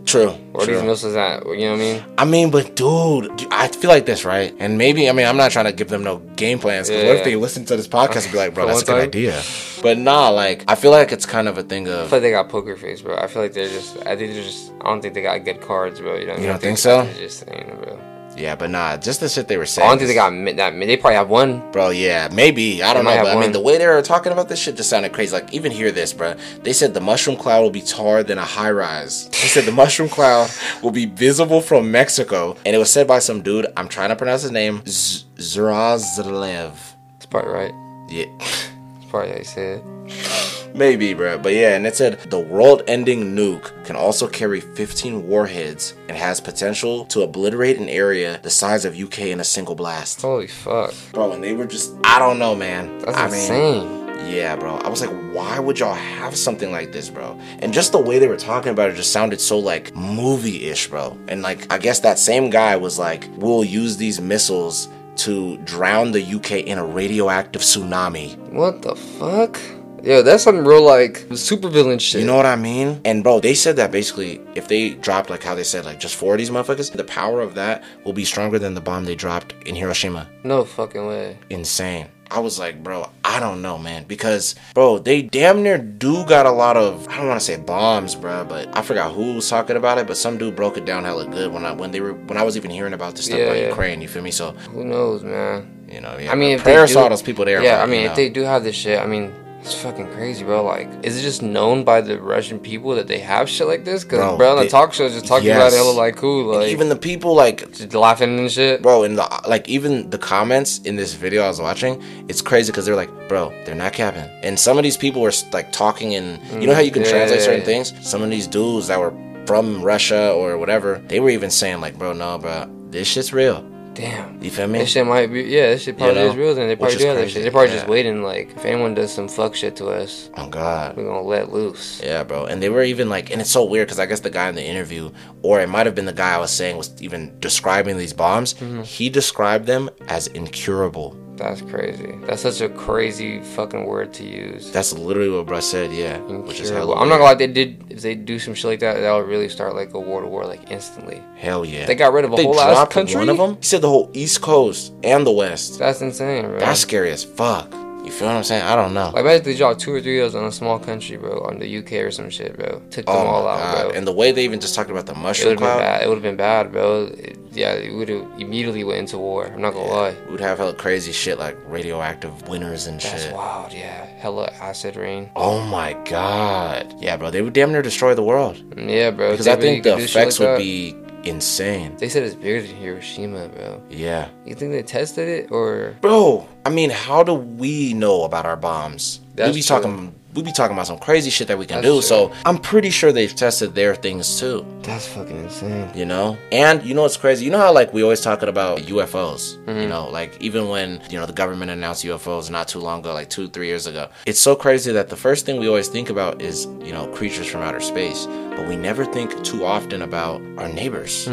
[0.05, 0.31] true.
[0.52, 0.74] Where true.
[0.74, 1.44] these missiles at?
[1.46, 2.05] You know what I mean?
[2.18, 4.55] I mean, but dude, dude, I feel like this, right?
[4.59, 6.88] And maybe, I mean, I'm not trying to give them no game plans.
[6.88, 7.18] Because what Yeah.
[7.18, 9.02] if they listen to this podcast and be like, bro, that's a good time?
[9.02, 9.42] idea.
[9.83, 11.94] But nah, like, I feel like it's kind of a thing of.
[11.94, 13.16] I of, feel like they got poker face, bro.
[13.18, 13.96] I feel like they're just.
[14.07, 14.72] I think they're just.
[14.81, 16.16] I don't think they got good cards, bro.
[16.16, 17.05] You, know, You don't I think so?
[17.05, 18.15] they're Just saying, bro.
[18.37, 19.88] Yeah, but nah, just the shit they were I saying.
[19.88, 20.79] don't think they got that.
[20.79, 21.70] They probably have one.
[21.72, 22.83] Bro, yeah, maybe.
[22.83, 23.25] I don't might know.
[23.25, 25.33] But I mean, the way they were talking about this shit just sounded crazy.
[25.33, 26.35] Like, even hear this, bro.
[26.62, 29.29] They said the mushroom cloud will be taller than a high rise.
[29.31, 30.51] They said the mushroom cloud
[30.83, 32.57] will be visible from Mexico.
[32.66, 36.72] And it was said by some dude, I'm trying to pronounce his name, Z- Zrazlev.
[37.16, 37.72] It's probably right.
[38.09, 38.27] Yeah.
[38.38, 39.85] It's probably how you say it.
[40.77, 41.39] Maybe, bro.
[41.39, 46.17] But yeah, and it said the world ending nuke can also carry 15 warheads and
[46.17, 50.21] has potential to obliterate an area the size of UK in a single blast.
[50.21, 50.93] Holy fuck.
[51.12, 52.99] Bro, and they were just, I don't know, man.
[52.99, 54.07] That's I mean, insane.
[54.31, 54.77] Yeah, bro.
[54.77, 57.39] I was like, why would y'all have something like this, bro?
[57.61, 60.89] And just the way they were talking about it just sounded so like movie ish,
[60.89, 61.17] bro.
[61.29, 66.12] And like, I guess that same guy was like, we'll use these missiles to drown
[66.12, 68.37] the UK in a radioactive tsunami.
[68.53, 69.59] What the fuck?
[70.07, 72.21] Yo, that's some real like supervillain shit.
[72.21, 73.01] You know what I mean?
[73.05, 76.14] And bro, they said that basically if they dropped like how they said like just
[76.14, 79.16] four of these motherfuckers, the power of that will be stronger than the bomb they
[79.16, 80.29] dropped in Hiroshima.
[80.45, 81.38] No fucking way.
[81.51, 82.07] Insane.
[82.31, 86.47] I was like, bro, I don't know, man, because bro, they damn near do got
[86.47, 89.49] a lot of I don't want to say bombs, bro, but I forgot who was
[89.51, 92.01] talking about it, but some dude broke it down hella good when I when they
[92.01, 93.69] were when I was even hearing about this stuff Yeah, about yeah.
[93.71, 94.01] Ukraine.
[94.01, 94.31] You feel me?
[94.31, 95.73] So Who knows, man?
[95.90, 96.31] you know, yeah.
[96.31, 97.61] I mean, if to all those people there.
[97.61, 99.33] Yeah, but, I mean, you if they do have this shit, I mean,
[99.66, 100.62] it's fucking crazy, bro.
[100.64, 104.05] Like, is it just known by the Russian people that they have shit like this?
[104.05, 106.52] Because Bro, bro, on the they- talk shows just talking about it, hella like cool,
[106.52, 108.81] And like even the people like just laughing and shit.
[108.83, 112.70] bro in the like even the comments in this video i was watching it's crazy
[112.72, 116.12] because they're like bro they're not capping and some of these people were like talking
[116.12, 117.66] in you know how you can Mm, yeah, translate yeah, certain yeah.
[117.66, 119.12] things some of these dudes that were
[119.46, 123.62] from russia or whatever they were even saying like bro no bro this shit's real
[123.96, 124.42] Damn.
[124.42, 126.26] you feel me This shit might be, yeah, this shit probably know?
[126.30, 126.54] is real.
[126.54, 127.42] Then they probably do have that shit.
[127.42, 128.22] They're probably just waiting.
[128.22, 132.00] Like, if anyone does some fuck shit to us, oh god we're gonna let loose.
[132.04, 134.30] yeah bro and they were even like and it's so weird because i guess the
[134.30, 135.11] guy in the interview
[135.42, 138.54] or it might have been the guy i was saying was even describing these bombs
[138.54, 138.82] Mm-hmm.
[138.82, 142.14] he described them as incurable That's crazy.
[142.22, 144.70] That's such a crazy fucking word to use.
[144.70, 146.94] that's literally what bro said yeah which is Incurable.
[146.94, 147.35] hella I'm not gonna lie.
[147.35, 147.85] They did.
[147.90, 150.44] If they do some shit like that, that'll really start like a war to war,
[150.44, 151.22] like instantly.
[151.37, 151.87] Hell yeah.
[151.87, 153.16] They got rid of a They whole ass dropped country?
[153.16, 153.57] One of them.
[153.57, 155.79] He said the whole East Coast and the West.
[155.79, 156.59] That's insane, bro.
[156.59, 157.72] That's scary as fuck.
[158.05, 158.62] You feel what I'm saying?
[158.62, 159.11] I don't know.
[159.11, 161.59] like imagine they dropped two or three of those on a small country, bro, on
[161.59, 162.81] the UK or some shit, bro.
[162.90, 163.83] Took them oh all out, god!
[163.88, 163.90] bro.
[163.96, 165.79] And the way they even just talked about the it mushroom would have been cloud,
[165.81, 166.03] bad.
[166.03, 167.07] It would have been bad, bro.
[167.07, 169.47] It- yeah, it would have immediately went into war.
[169.47, 170.14] I'm not gonna lie.
[170.27, 173.33] we would have hella crazy shit like radioactive winters and That's shit.
[173.35, 174.05] wild, yeah.
[174.19, 175.31] Hella acid rain.
[175.37, 176.95] Oh my god!
[176.99, 179.31] Yeah, bro, they would damn near destroy the world Mm, Yeah, bro.
[179.33, 181.97] because I think the effects like would be insane.
[181.99, 183.83] They said it's bigger than Hiroshima, bro.
[183.90, 185.97] Yeah, You think they tested it or?
[186.01, 186.47] bro.
[186.64, 189.21] I mean, how do we know about our bombs?
[189.35, 189.77] That's we be true.
[189.77, 190.14] talking.
[190.37, 191.92] We be talking about some crazy shit that we can That's do.
[191.94, 192.03] true.
[192.03, 194.64] So I'm pretty sure they've tested their things too.
[194.83, 195.90] That's fucking insane.
[195.94, 198.79] you know and you know what's crazy you know how like we always talking about
[198.81, 199.81] ufos Mm-hmm.
[199.81, 203.12] you know like even when you know the government announced ufos not too long ago
[203.12, 206.09] like two three years ago it's so crazy that the first thing we always think
[206.09, 210.40] about is you know creatures from outer space but we never think too often about
[210.59, 211.27] our neighbors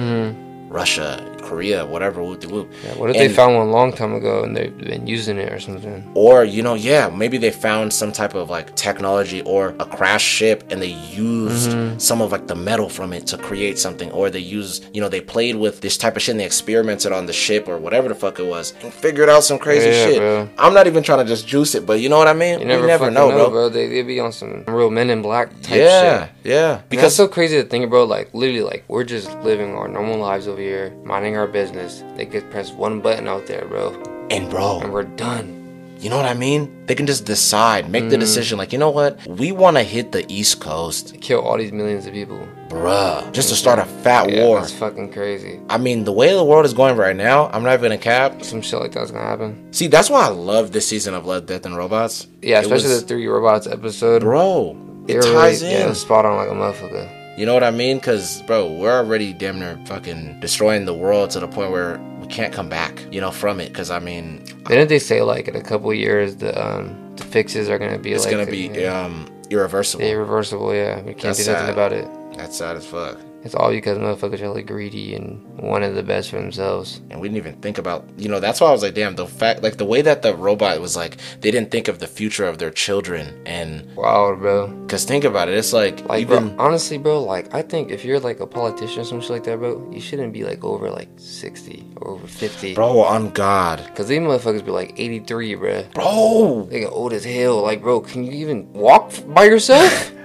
[0.70, 2.68] russia korea whatever whoop de whoop.
[2.84, 5.52] Yeah, what if they found one a long time ago and they've been using it
[5.52, 6.00] or something?
[6.16, 10.24] or you know yeah maybe they found some type of like technology or a crash
[10.24, 10.88] ship and they
[11.28, 11.98] used Mm-hmm.
[12.00, 15.10] some of like the metal from it to create something or they used you know
[15.10, 18.08] they played with this type of shit and they experimented on the ship or whatever
[18.10, 20.50] the fuck it was and figured out some crazy Yeah, shit bro.
[20.58, 22.66] i'm not even trying to just juice it but you know what i mean You
[22.66, 25.78] never, never fucking know, bro, They they be on some real Men in Black type
[25.80, 26.30] yeah shit.
[26.44, 28.04] yeah Because because that's so crazy to think, bro.
[28.06, 32.04] Like literally, like we're just living our normal lives over here, minding our business.
[32.16, 33.92] They could press one button out there, bro,
[34.30, 35.60] and bro, and we're done.
[36.04, 38.26] you know what i mean they can just decide make the Mm.
[38.28, 41.72] decision like you know what we want to hit the east coast Kill all these
[41.72, 42.42] millions of people.
[42.68, 45.54] bruh just to start a fat Yeah, war that's fucking crazy.
[45.70, 48.44] I mean, the way the world is going right now, I'm not even a cap.
[48.44, 49.50] Some shit like that's gonna happen.
[49.72, 52.28] See, that's why I love this season of Love, Death, and Robots.
[52.42, 54.24] Yeah, It especially was- the three robots episode.
[54.24, 54.76] bro.
[55.06, 55.88] They It ties really- in.
[55.88, 57.08] Yeah, spot on like a motherfucker.
[57.36, 57.98] You know what I mean?
[57.98, 62.28] Because, bro, we're already damn near fucking destroying the world to the point where we
[62.28, 63.70] can't come back, you know, from it.
[63.70, 67.70] Because I mean, Didn't they say like in a couple years the um the fixes
[67.70, 70.04] are gonna be it's like gonna be yeah, um irreversible.
[70.06, 70.74] irreversible?
[70.76, 71.74] Yeah, we can't That's do nothing sad.
[71.74, 72.08] about it.
[72.38, 73.18] That's sad as fuck.
[73.46, 77.02] It's all because motherfuckers are like greedy and wanted the best for themselves.
[77.10, 79.28] And we didn't even think about, you know, that's why I was like, damn, the
[79.28, 82.46] fact, like the way that the robot was like, they didn't think of the future
[82.48, 83.42] of their children.
[83.46, 84.68] And, Wow, bro.
[84.68, 88.06] because think about it, it's like, Like, even, bro, honestly, bro, like, I think if
[88.06, 90.90] you're like a politician or some shit like that, bro, you shouldn't be like over
[90.90, 92.76] like 60 or over 50.
[92.76, 93.80] bro, on God.
[93.96, 95.84] Cause these motherfuckers be like 83, bro.
[95.94, 97.62] Bro, They get old as hell.
[97.62, 100.12] Like, bro, can you even walk by yourself?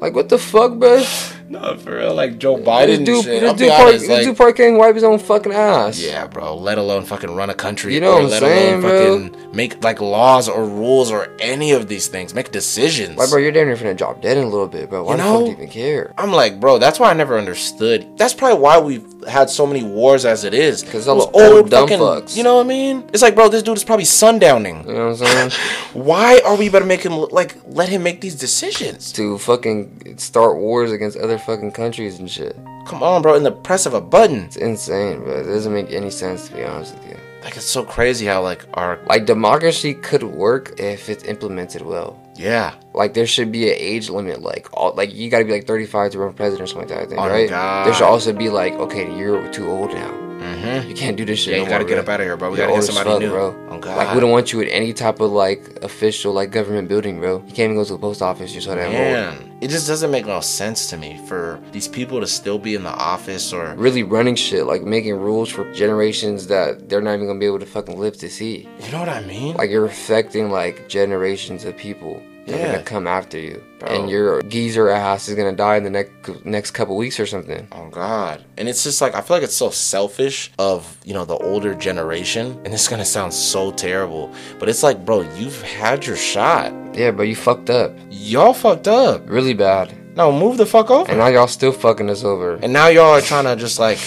[0.00, 1.04] like, what the fuck, bro?
[1.50, 3.04] No, for real, like Joe This Biden.
[3.06, 3.40] dude, shit.
[3.40, 5.98] this I'll dude, part, honest, this like, dude can't wipe his own fucking ass.
[5.98, 6.54] yeah, bro.
[6.56, 7.94] Let alone fucking run a country.
[7.94, 11.28] You know or what I'm let saying, alone fucking make like laws or rules or
[11.40, 12.34] any of these things.
[12.34, 13.16] Make decisions.
[13.16, 15.04] Like, bro, you're damn near finna drop dead in a little bit, bro.
[15.04, 15.32] Why You the know?
[15.36, 16.14] fuck do you even care?
[16.18, 18.06] I'm like, bro, that's why I never understood.
[18.18, 20.82] That's probably why we've had so many wars as it is.
[20.82, 22.36] 'Cause all Those the old dumb fucks.
[22.36, 23.04] You know what I mean?
[23.12, 24.86] It's like, bro, this dude is probably sundowning.
[24.86, 25.50] You know what I'm saying?
[25.92, 29.12] Why are we better make him like let him make these decisions?
[29.12, 32.56] to fucking start wars against other fucking countries and shit.
[32.86, 33.34] Come on, bro.
[33.34, 35.40] In the press of a button, It's insane, bro.
[35.40, 37.16] It doesn't make any sense to be honest with you.
[37.44, 42.16] like it's so crazy how like our Like democracy could work if it's implemented well.
[42.38, 42.74] Yeah.
[42.94, 44.40] Like there should be an age limit.
[44.42, 46.88] Like all, like you got to be like 35 to run for president or something
[46.88, 47.04] like that.
[47.04, 47.48] I think, Oh, right?
[47.48, 47.86] God.
[47.86, 50.27] There should also be like, okay, you're too old now.
[50.62, 50.88] Mm-hmm.
[50.88, 51.52] You can't do this shit.
[51.52, 52.02] Yeah, no you gotta more, get bro.
[52.02, 52.50] up out of here, bro.
[52.50, 53.30] We You're gotta get somebody fuck, new.
[53.30, 53.66] bro.
[53.70, 53.96] Oh God.
[53.96, 57.36] Like we don't want you at any type of like official like government building, bro.
[57.46, 58.52] You can't even go to the post office.
[58.52, 58.92] So damn old.
[58.94, 62.74] Man, it just doesn't make no sense to me for these people to still be
[62.74, 67.14] in the office or Really running shit, like making rules for generations that they're not
[67.14, 68.68] even gonna be able to fucking live to see.
[68.80, 69.54] you know what I mean?
[69.56, 72.22] Like you're affecting like generations of people
[72.56, 72.72] Yeah.
[72.72, 73.88] gonna come after you, Bro.
[73.88, 76.12] and your geezer ass is gonna die in the next
[76.44, 77.66] next couple weeks or something.
[77.72, 78.44] Oh God.
[78.56, 81.74] And it's just like I feel like it's so selfish of, you know, the older
[81.74, 82.60] generation.
[82.64, 84.32] And it's gonna sound so terrible.
[84.58, 86.72] But it's like, bro, you've had your shot.
[86.94, 89.28] Yeah, but you fucked up Y'all fucked up.
[89.28, 91.08] really bad, No, move the fuck over.
[91.08, 92.58] and now y'all still fucking us over.
[92.62, 93.98] And now y'all are trying to just like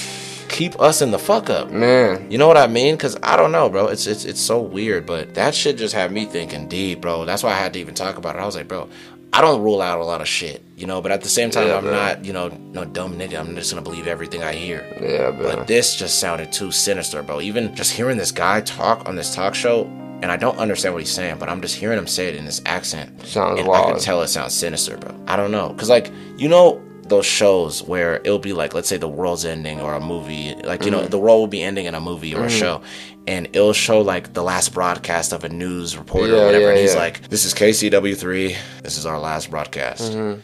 [0.51, 1.71] keep us in the fuck up.
[1.71, 2.97] Man, You know what I mean?
[2.97, 3.87] Cause I don't know, bro.
[3.87, 7.25] It's it's it's so weird, but that shit just had me thinking deep, bro.
[7.25, 8.39] That's why I had to even talk about it.
[8.39, 8.87] I was like, bro,
[9.33, 11.01] I don't rule out a lot of shit, you know.
[11.01, 11.91] But at the same time, Yeah, I'm bro.
[11.93, 13.39] not, you know, no dumb nigga.
[13.39, 14.85] I'm just gonna believe everything I hear.
[15.01, 15.55] yeah, bro.
[15.55, 17.39] But this just sounded too sinister, bro.
[17.41, 19.85] Even just hearing this guy talk on this talk show,
[20.21, 22.45] and I don't understand what he's saying, but I'm just hearing him say it in
[22.45, 23.25] this accent.
[23.25, 23.91] Sounds and I wild.
[23.93, 25.15] can tell it sounds sinister, bro.
[25.27, 26.81] I don't know, cause like you know
[27.11, 30.83] those shows where it'll be like, let's say the world's ending or a movie, like
[30.85, 31.09] you know Mm-hmm.
[31.15, 32.81] the world will be ending in a movie or a show,
[33.27, 36.69] and it'll show like the last broadcast of a news reporter Yeah, or whatever, yeah,
[36.71, 36.99] and he's yeah.
[37.05, 38.55] like, "This is KCW three.
[38.83, 40.11] This is our last broadcast.
[40.13, 40.41] Mm-hmm.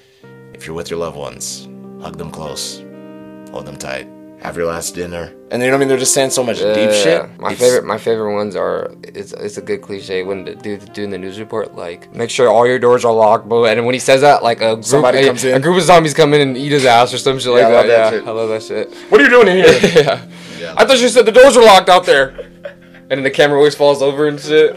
[0.54, 1.68] If you're with your loved ones,
[2.02, 2.78] hug them close,
[3.52, 4.08] hold them tight."
[4.41, 5.88] Have your last dinner, and you know what I mean.
[5.88, 7.39] They're just saying so much deep Yeah, shit.
[7.39, 8.91] My It's- favorite, my favorite ones are.
[9.04, 12.47] It's it's a good cliche when the dude doing the news report, like make sure
[12.47, 13.65] all your doors are locked, bro.
[13.65, 15.56] And when he says that, like a group, Somebody a, comes in.
[15.56, 17.67] a group of zombies come in and eat his ass or some shit like Yeah,
[17.67, 17.78] I that.
[17.78, 18.28] love that yeah, shit.
[18.28, 18.93] I love that shit.
[19.10, 19.80] What are you doing in here?
[20.04, 20.26] yeah.
[20.60, 20.73] Yeah.
[20.78, 22.30] I thought you said the doors were locked out there.
[23.10, 24.76] And then the camera always falls over and shit.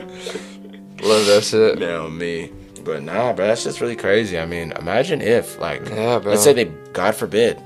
[1.03, 1.79] Love that shit.
[1.79, 2.51] Now me.
[2.85, 4.39] But nah, bro, that's just really crazy.
[4.39, 6.31] I mean, imagine if, like, Yeah, bro.
[6.33, 7.61] let's say they, God forbid,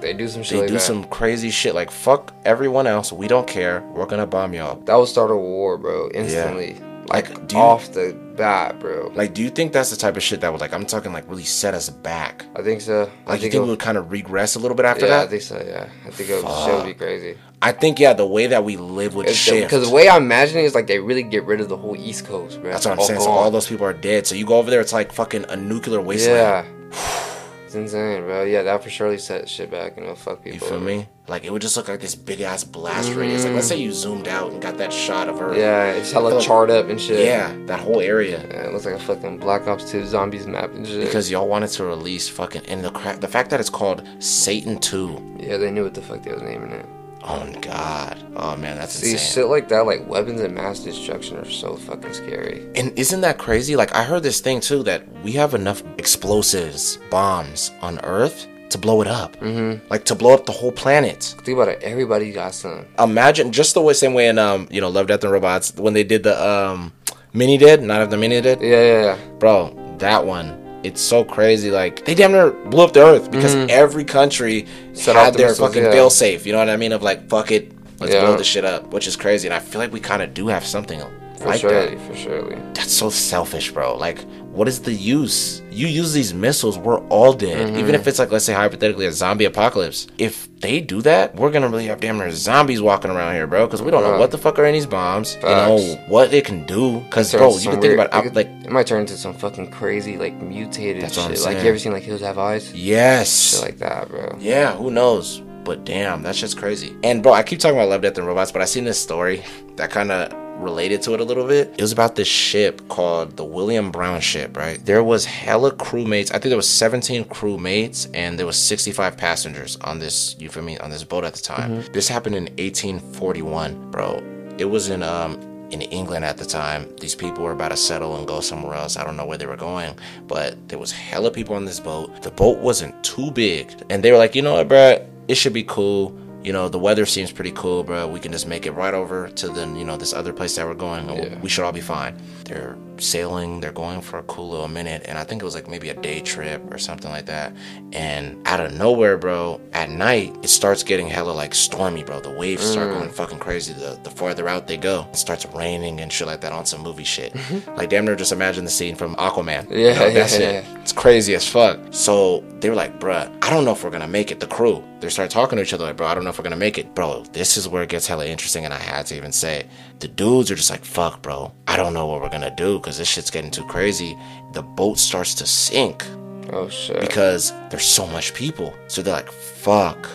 [0.00, 0.80] They do some shit they like do that.
[0.80, 1.74] some crazy shit.
[1.74, 3.12] Like, fuck everyone else.
[3.12, 3.80] We don't care.
[3.94, 4.76] We're gonna bomb y'all.
[4.84, 6.10] that would start a war, bro.
[6.14, 6.74] Instantly.
[7.08, 9.12] Like, Like, do you- off the bat, bro.
[9.14, 11.24] Like, do you think that's the type of shit that would, like, I'm talking, like,
[11.30, 12.44] really set us back?
[12.56, 13.02] I think so.
[13.02, 15.06] I Like, you think think it we would kind of regress a little bit after
[15.06, 15.62] Yeah, I think so.
[15.64, 17.38] Yeah, I think it would, be crazy.
[17.62, 19.68] I think, yeah, the way that we live would shift.
[19.68, 22.26] Because the way I'm imagining is like they really get rid of the whole East
[22.26, 22.70] Coast, bro.
[22.72, 23.20] that's what I'm All saying.
[23.20, 24.26] So all those people are dead.
[24.26, 26.66] So you go over there, it's like fucking a nuclear wasteland.
[26.92, 27.22] Yeah.
[27.66, 28.44] it's insane, bro.
[28.44, 30.54] Yeah, that for surely set shit back and it'll fuck people.
[30.54, 30.84] You feel over.
[30.84, 31.08] me?
[31.28, 33.44] Like it would just look like this big ass blast radius.
[33.44, 35.58] Like let's say you zoomed out and got that shot of Earth.
[35.58, 36.42] Yeah, it's hella Look.
[36.44, 37.26] charred up and shit.
[37.26, 38.38] Yeah, that whole area.
[38.46, 41.04] Yeah, it looks like a fucking Black Ops 2 zombies map and shit.
[41.04, 43.20] Because y'all wanted to release fucking and the crap.
[43.20, 45.20] the fact that it's called Satan Two.
[45.40, 46.86] yeah, they knew what the fuck they was naming it.
[47.28, 48.22] Oh God.
[48.36, 49.42] Oh man, that's See, insane.
[49.42, 52.66] shit like that, like weapons of mass destruction, are so fucking scary.
[52.76, 53.74] And isn't that crazy?
[53.76, 58.78] Like I heard this thing too that we have enough explosives, bombs on Earth to
[58.78, 59.36] blow it up.
[59.40, 59.86] Mm-hmm.
[59.90, 61.34] Like to blow up the whole planet.
[61.44, 61.82] Think about it.
[61.82, 62.84] Everybody got some.
[62.98, 65.94] Imagine just the way same way in um you know Love Death and Robots when
[65.94, 66.92] they did the um
[67.32, 69.18] mini did not of the mini did Yeah, yeah, yeah.
[69.38, 73.54] bro that one it's so crazy like they damn near blew up the earth because
[73.70, 74.94] every country Mm-hmm.
[74.94, 75.90] Set had their missiles, fucking yeah.
[75.90, 78.20] fail safe you know what i mean of like fuck it let's Yeah.
[78.24, 80.46] blow this shit up which is crazy and i feel like we kind of do
[80.48, 81.00] have something
[81.38, 82.56] For like surely, that for surely.
[82.74, 87.32] that's so selfish bro like what is the use you use these missiles we're all
[87.34, 87.78] dead Mm-hmm.
[87.78, 91.50] even if it's like let's say hypothetically a zombie apocalypse if they do that we're
[91.50, 94.30] gonna really have damn near zombies walking around here bro because we don't know what
[94.30, 97.70] the fuck are in these bombs you know what it can do because bro you
[97.70, 100.34] can think weird- about it could- like it might turn into some fucking crazy, like
[100.42, 101.40] mutated That's shit.
[101.42, 102.72] like you ever seen like Hills Have Eyes?
[102.74, 104.36] yes Shit like that, bro.
[104.40, 105.40] Yeah, who knows?
[105.62, 106.96] But damn, that's just crazy.
[107.04, 109.44] And bro, I keep talking about Love, Death, and Robots, but I seen this story
[109.76, 111.74] that kind of related to it a little bit.
[111.76, 114.84] It was about this ship called the William Brown ship, right?
[114.84, 116.30] There was hella crewmates.
[116.30, 120.62] I think there was 17 crewmates and there was 65 passengers on this, you feel
[120.62, 121.82] me, on this boat at the time.
[121.92, 124.22] This happened in 1841, bro.
[124.58, 125.40] It was in um
[125.70, 126.94] in England at the time.
[127.00, 128.96] These people were about to settle and go somewhere else.
[128.96, 132.22] I don't know where they were going, but there was hella people on this boat.
[132.22, 135.52] The boat wasn't too big, and they were like, you know what, bro, it should
[135.52, 136.16] be cool.
[136.46, 138.06] You know, the weather seems pretty cool, bro.
[138.06, 140.64] We can just make it right over to the, you know, this other place that
[140.64, 141.40] we're going, Yeah.
[141.40, 142.14] we should all be fine.
[142.44, 145.68] They're sailing, they're going for a cool little minute, and I think it was like
[145.68, 147.52] maybe a day trip or something like that.
[147.92, 152.20] And out of nowhere, bro, at night, it starts getting hella like stormy, bro.
[152.20, 152.98] The waves start Mm.
[152.98, 153.72] going fucking crazy.
[153.72, 156.82] The, the farther out they go, it starts raining and shit like that on some
[156.82, 157.34] movie shit.
[157.76, 159.70] like, damn near just imagine the scene from Aquaman.
[159.70, 160.64] You Yeah, know, yeah, that shit.
[160.64, 160.80] yeah.
[160.82, 161.78] It's crazy as fuck.
[161.90, 164.40] So they were like, bruh, I don't know if we're gonna make it.
[164.40, 166.44] The crew, they start talking to each other like, bro, I don't know if we're
[166.44, 166.94] gonna make it.
[166.94, 169.66] Bro, this is where it gets hella interesting, and I had to even say,
[169.98, 172.98] the dudes are just like, fuck, bro, I don't know what we're gonna do because
[172.98, 174.16] this shit's getting too crazy.
[174.52, 176.06] The boat starts to sink
[176.52, 177.00] Oh shit.
[177.00, 178.72] because there's so much people.
[178.86, 180.06] So they're like, fuck,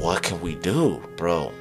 [0.00, 1.52] what can we do, bro?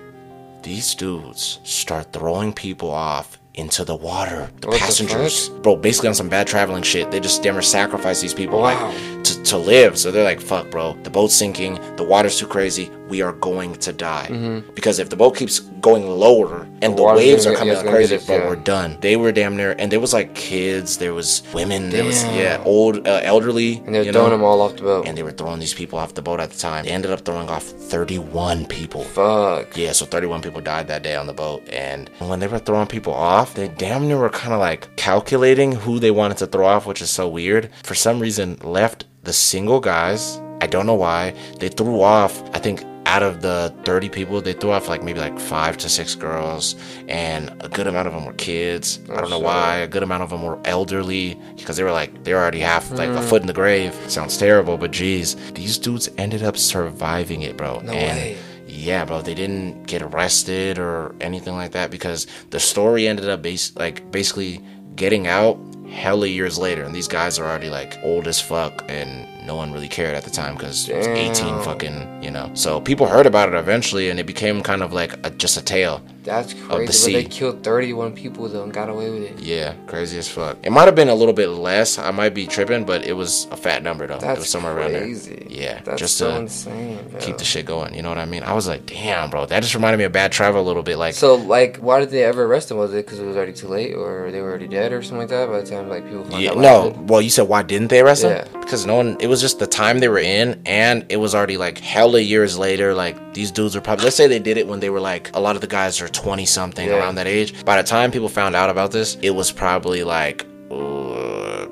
[0.64, 4.50] These dudes start throwing people off into the water.
[4.62, 7.12] The What the passengers, bro, basically on some bad traveling shit.
[7.12, 8.88] They just damn near sacrifice these people Wow.
[8.90, 10.00] like to, to live.
[10.00, 13.74] So they're like, fuck, bro, the boat's sinking, the water's too crazy, we are going
[13.76, 14.28] to die.
[14.76, 17.16] Because if the boat keeps going lower and the, Mm-hmm.
[17.18, 18.48] waves are coming out crazy, yeah.
[18.48, 18.98] we're done.
[19.02, 22.62] They were damn near, and there was like kids, there was women, there was yeah,
[22.66, 24.38] old, uh, elderly, And they're you throwing know?
[24.38, 25.08] them all off the boat.
[25.08, 26.86] and they were throwing these people off the boat at the time.
[26.86, 29.04] They ended up throwing off 31 people.
[29.04, 29.78] Fuck.
[29.78, 31.68] Yeah, so 31 people died that day on the boat.
[31.70, 35.72] And when they were throwing people off, they damn near were kind of like calculating
[35.72, 37.70] who they wanted to throw off, which is so weird.
[37.84, 40.40] For some reason, left the single guys.
[40.62, 41.34] I don't know why.
[41.60, 45.22] They threw off, I think, out of the 30 people, they threw off like maybe
[45.22, 46.76] like five to six girls,
[47.08, 49.00] and a good amount of them were kids.
[49.10, 49.78] I don't know why.
[49.78, 52.92] A good amount of them were elderly because they were like, they were already half
[52.92, 53.30] like a mm.
[53.30, 53.96] foot in the grave.
[54.12, 57.80] Sounds terrible, but geez, these dudes ended up surviving it, bro.
[57.80, 58.38] No and way.
[58.68, 63.42] yeah, bro, they didn't get arrested or anything like that because the story ended up
[63.42, 64.62] base like basically
[64.96, 65.58] getting out
[65.90, 69.72] hella years later, and these guys are already like old as fuck, and no one
[69.72, 72.52] really cared at the time because it was 18 fucking, you know.
[72.54, 75.64] So people heard about it eventually, and it became kind of like a, just a
[75.64, 76.04] tale.
[76.28, 76.86] That's the crazy.
[76.86, 77.14] But sea.
[77.14, 79.40] they killed 31 people though and got away with it.
[79.40, 80.58] Yeah, crazy as fuck.
[80.64, 81.98] It might have been a little bit less.
[81.98, 84.16] I might be tripping, but it was a fat number though.
[84.18, 85.36] it That's was somewhere around crazy.
[85.36, 85.48] there.
[85.50, 87.08] Yeah, That's just so to insane.
[87.10, 87.20] Bro.
[87.22, 87.94] keep the shit going.
[87.96, 88.44] You know what I mean?
[88.44, 90.98] I was like, damn, bro, that just reminded me of bad travel a little bit.
[90.98, 92.78] Like, So, like, why did they ever arrest him?
[92.78, 95.20] Was it because it was already too late, or they were already dead, or something
[95.20, 95.48] like that?
[95.50, 96.90] By the time like people found Yeah, no.
[97.08, 98.32] Well, you said why didn't they arrest him?
[98.32, 98.48] Yeah.
[98.60, 99.16] Because no one.
[99.22, 102.58] It was just the time they were in, and it was already like hella years
[102.58, 102.94] later.
[102.94, 104.04] Like these dudes were probably.
[104.04, 106.08] Let's say they did it when they were like a lot of the guys are
[106.22, 106.98] twenty something Yeah.
[106.98, 107.50] around that age.
[107.66, 110.46] By the time people found out about this, it was probably like.
[110.72, 111.66] Uh,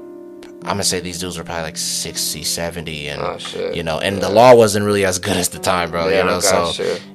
[0.67, 3.37] I'm gonna say these dudes were probably like 60, 70, and Oh,
[3.73, 6.07] you know, and the law wasn't really as good as the time, bro.
[6.07, 6.71] Yeah, you know, so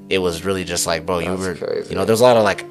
[0.08, 1.90] it was really just like, bro, you That's were, crazy.
[1.90, 2.64] you know, there's a lot of like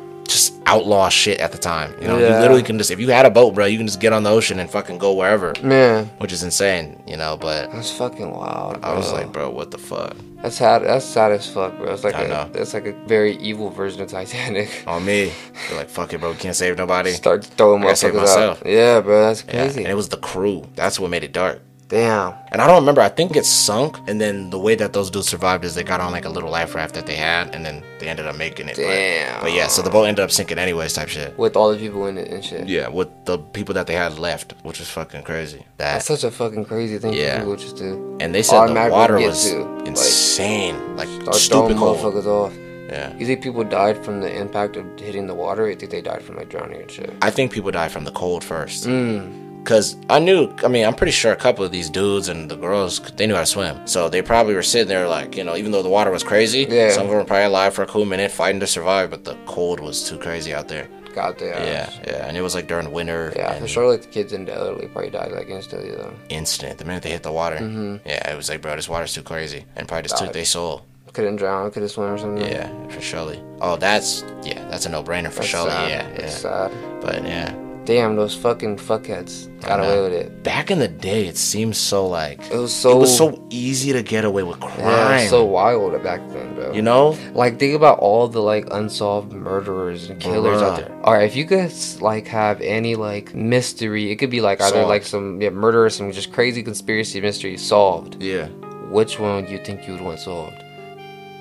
[0.69, 1.93] outlaw shit at the time.
[2.01, 3.99] You know, you literally can just if you had a boat, bro, you can just
[3.99, 7.01] get on the ocean and fucking go wherever, Man, which is insane.
[7.08, 8.82] You know, but that's fucking wild.
[8.82, 8.89] Bro.
[8.91, 10.15] I was like, bro, what the fuck?
[10.41, 10.84] that's sad.
[10.84, 11.91] That's sad as fuck, bro.
[11.93, 12.49] It's like I a, know.
[12.53, 14.84] that's like a very evil version of Titanic.
[14.88, 15.34] On me,
[15.67, 17.12] They're like, fuck it, bro, we can't save nobody.
[17.12, 18.62] Start throwing I gotta save motherfuckers myself.
[18.62, 18.67] out.
[18.67, 19.82] Yeah, bro, that's Yeah, crazy.
[19.84, 20.65] and it was the crew.
[20.75, 21.62] That's what made it dark.
[21.89, 22.36] Damn.
[22.52, 23.02] And I don't remember.
[23.02, 25.99] I think it sunk, and then the way that those dudes survived is they got
[25.99, 28.69] on like a little life raft that they had, and then they ended up making
[28.69, 28.75] it.
[28.75, 29.41] But- Damn.
[29.41, 31.38] But, yeah, so the boat ended up sinking anyways, type shit.
[31.38, 32.67] With all the people in it and shit.
[32.67, 35.65] Yeah, with the people that they had left, which was fucking crazy.
[35.78, 37.39] That That's such a fucking crazy thing Yeah.
[37.39, 41.97] people just to and they said the water was to, insane, like, start stupid cold.
[41.97, 42.54] motherfuckers off.
[42.89, 45.65] Yeah, You think people died from the impact of hitting the water?
[45.65, 47.13] Or you think they died from like drowning and shit?
[47.21, 48.86] I think people died from the cold first.
[48.88, 49.48] Mm.
[49.65, 52.55] Cause I knew, I mean, I'm pretty sure a couple of these dudes and the
[52.55, 53.85] girls, they knew how to swim.
[53.85, 56.65] So they probably were sitting there like, you know, even though the water was crazy,
[56.69, 56.89] Yeah.
[56.91, 59.35] some of them were probably alive for a cool minute fighting to survive, but the
[59.45, 60.87] cold was too crazy out there.
[61.13, 61.49] God damn.
[61.65, 63.33] Yeah, yeah, and it was like during winter.
[63.35, 63.91] Yeah, and for sure.
[63.91, 66.13] Like the kids and the elderly probably died like instantly though.
[66.29, 66.77] Instant.
[66.77, 68.07] The minute they hit the water, Mm-hmm.
[68.07, 70.85] yeah, it was like, bro, this water's too crazy, and probably just took their soul.
[71.13, 72.45] Couldn't drown, couldn't swim or something.
[72.47, 73.41] Yeah, for surely.
[73.59, 75.69] Oh, that's yeah, that's a no-brainer for That's surely.
[75.71, 76.29] Yeah, yeah.
[76.29, 76.71] sad.
[77.01, 77.53] But yeah,
[77.89, 80.43] Damn, those fucking fuckheads got away with it.
[80.43, 82.91] back in the day, it seems so like It was so.
[82.91, 84.78] it was so easy to get away with crime.
[84.78, 86.71] Yeah, it was so wild back then, bro.
[86.71, 90.95] you know, Like think about all the like unsolved murderers and killers out there.
[91.04, 94.75] All right, if you could like have any like mystery, it could be like either
[94.86, 94.89] Solved.
[94.89, 98.21] like some yeah, murder or some just crazy conspiracy mystery solved.
[98.21, 98.49] yeah.
[98.91, 100.56] Which one do you think you would want solved?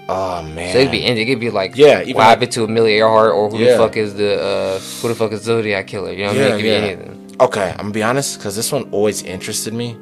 [0.09, 0.73] Oh man.
[0.73, 2.64] So it could be any- it could be like Yeah, even what like- happened to
[2.64, 3.73] Amelia Earhart or who Yeah.
[3.73, 6.12] the fuck is the uh who the fuck is Zodiac killer?
[6.12, 6.47] You know what I mean?
[6.53, 6.81] It could yeah.
[6.81, 7.27] be any of them.
[7.40, 9.97] Okay, I'm gonna be honest, because this one always interested me.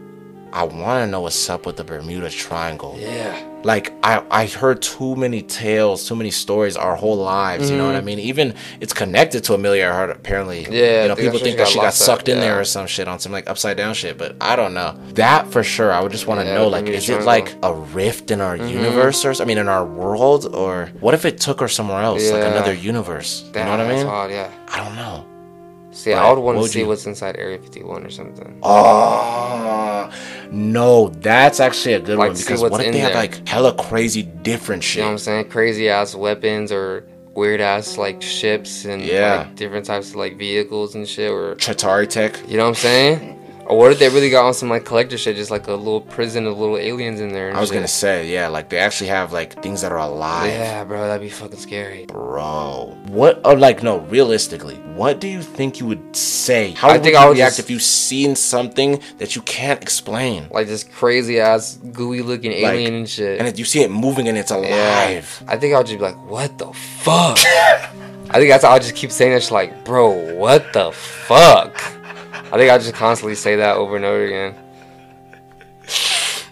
[0.57, 2.97] I want to know what's up with the Bermuda Triangle.
[2.99, 3.39] Yeah.
[3.63, 7.69] Like I, I heard too many tales, too many stories our whole lives.
[7.71, 8.19] You know what I mean?
[8.21, 10.09] Even it's connected to Amelia Earhart.
[10.11, 10.73] Apparently, Mm-hmm.
[10.73, 12.65] Yeah, You know, people think that she got got locked up, sucked in there or
[12.65, 14.17] some shit on some like upside down shit.
[14.17, 15.93] But I don't know that for sure.
[15.93, 18.57] I would just want to Yeah, know, like, is it like a rift in our
[18.57, 18.69] Mm-hmm.
[18.79, 22.31] universe, or I mean, in our world, or what if it took her somewhere else,
[22.31, 23.45] like another universe?
[23.49, 24.07] You know what I That's mean?
[24.07, 24.51] odd, yeah.
[24.69, 25.27] I don't know.
[25.97, 28.59] See, Right, I would want to see you- what's inside Area 51 or something.
[28.63, 30.11] Oh
[30.51, 33.23] no, that's actually a good Like, one because what if they have there.
[33.23, 34.97] like hella crazy different shit?
[34.97, 35.45] You know what I'm saying?
[35.47, 37.05] Crazy ass weapons or
[37.35, 39.39] weird ass like ships and Yeah.
[39.39, 42.39] like different types of like vehicles and shit or Chitauri tech.
[42.47, 43.36] you know what I'm saying?
[43.69, 46.01] Or what if they really got on some like collector shit, just like a little
[46.01, 47.53] prison of little aliens in there?
[47.55, 47.75] I was shit?
[47.75, 50.51] gonna say, yeah, like they actually have like things that are alive.
[50.53, 52.07] Yeah, bro, that'd be fucking scary.
[52.07, 53.41] Bro, what?
[53.45, 56.71] Oh, like no, realistically, what do you think you would say?
[56.73, 59.43] How I would think you I would react just- if you seen something that you
[59.43, 63.39] can't explain, Like this crazy ass gooey looking Like, alien and shit.
[63.41, 64.59] and if you see it moving and it's yeah.
[65.09, 65.43] alive?
[65.49, 67.39] I think I would just be like, what the fuck?
[68.31, 71.81] I think that's I'll just keep saying this like, bro, what the fuck?
[72.53, 74.55] I think I'll just constantly say that over and over again.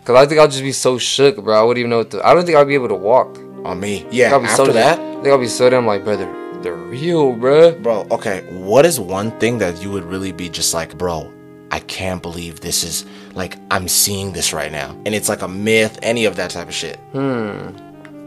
[0.04, 1.58] Cause I think I'll just be so shook, bro.
[1.58, 2.26] I wouldn't even know what to.
[2.26, 3.38] I don't think I'll be able to walk.
[3.64, 4.30] On me, yeah.
[4.30, 6.30] I'll be After so that, I think I'll be so damn like, brother,
[6.60, 7.72] they're real, bro.
[7.78, 8.06] bro.
[8.10, 11.32] Okay, what is one thing that you would really be just like, bro?
[11.70, 15.48] I can't believe this is like I'm seeing this right now, and it's like a
[15.48, 15.98] myth.
[16.02, 16.98] Any of that type of shit.
[17.12, 17.70] Hmm.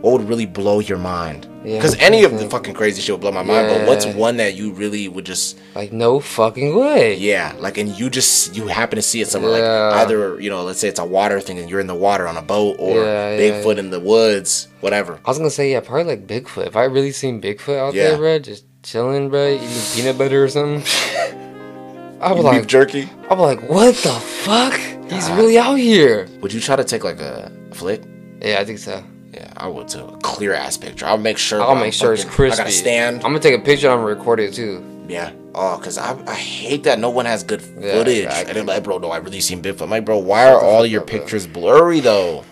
[0.01, 1.47] What would really blow your mind?
[1.65, 3.67] Yeah, Because I'm any of the fucking crazy shit would blow my mind.
[3.67, 7.15] But what's one that you really would just Like no fucking way.
[7.15, 9.87] Yeah, like and you just you happen to see it somewhere Yeah.
[9.89, 12.27] like either you know let's say it's a water thing and you're in the water
[12.27, 15.19] on a boat or Yeah, yeah, Bigfoot in the woods, whatever.
[15.25, 16.67] I was gonna say yeah, probably like Bigfoot.
[16.67, 18.09] If I really seen Bigfoot out Yeah.
[18.09, 20.83] there, bro, just chilling, bro, eating peanut butter or something.
[22.21, 23.09] I was Beef like, jerky.
[23.29, 24.73] I'm like, what the fuck?
[25.11, 25.37] He's God.
[25.37, 26.27] really out here.
[26.41, 28.03] Would you try to take like a flick?
[28.41, 29.03] Yeah, I think so.
[29.37, 30.05] Yeah, I would too.
[30.05, 31.05] A clear ass picture.
[31.05, 31.61] I'll make sure.
[31.61, 32.61] I'll make sure it's fucking- crispy.
[32.61, 33.15] I gotta stand.
[33.17, 33.89] I'm gonna take a picture.
[33.89, 34.83] I'm gonna record it too.
[35.07, 35.31] yeah.
[35.59, 38.25] Oh, cause I, I hate that no one has good Yeah, footage.
[38.25, 38.49] exactly.
[38.49, 39.81] And they're like, bro, no, I really seen Bigfoot.
[39.81, 42.43] I'm like, bro, why are all your pictures blurry though?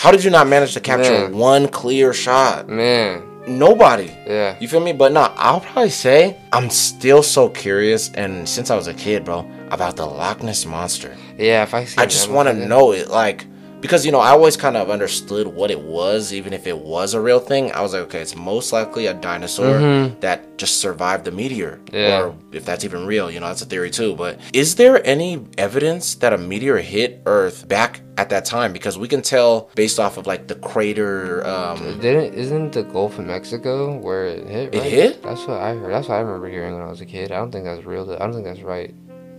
[0.00, 1.36] How did you not manage to capture Man.
[1.36, 2.68] one clear shot?
[2.68, 4.10] Man, Nobody.
[4.26, 4.56] yeah.
[4.60, 4.92] You feel me?
[4.92, 9.24] But no, I'll probably say I'm still so curious, and since I was a kid,
[9.24, 11.16] bro, about the Loch Ness monster.
[11.38, 13.46] Yeah, if I see I just want to know it, like,
[13.80, 17.14] because you know, I always kind of understood what it was, even if it was
[17.14, 17.72] a real thing.
[17.72, 19.78] I was like, okay, it's most likely a dinosaur
[20.20, 21.96] that just survived the meteor, Mm-hmm.
[21.96, 22.20] Yeah.
[22.22, 24.14] or if that's even real, you know, that's a theory too.
[24.14, 28.72] But is there any evidence that a meteor hit Earth back at that time?
[28.72, 31.46] Because we can tell based off of like the crater.
[31.46, 34.74] Um, Didn't isn't the Gulf of Mexico where it hit?
[34.74, 35.22] It hit?
[35.22, 35.92] That's what I heard.
[35.92, 37.32] That's what I remember hearing when I was a kid.
[37.32, 38.10] I don't think that's real.
[38.12, 38.94] I don't think that's right.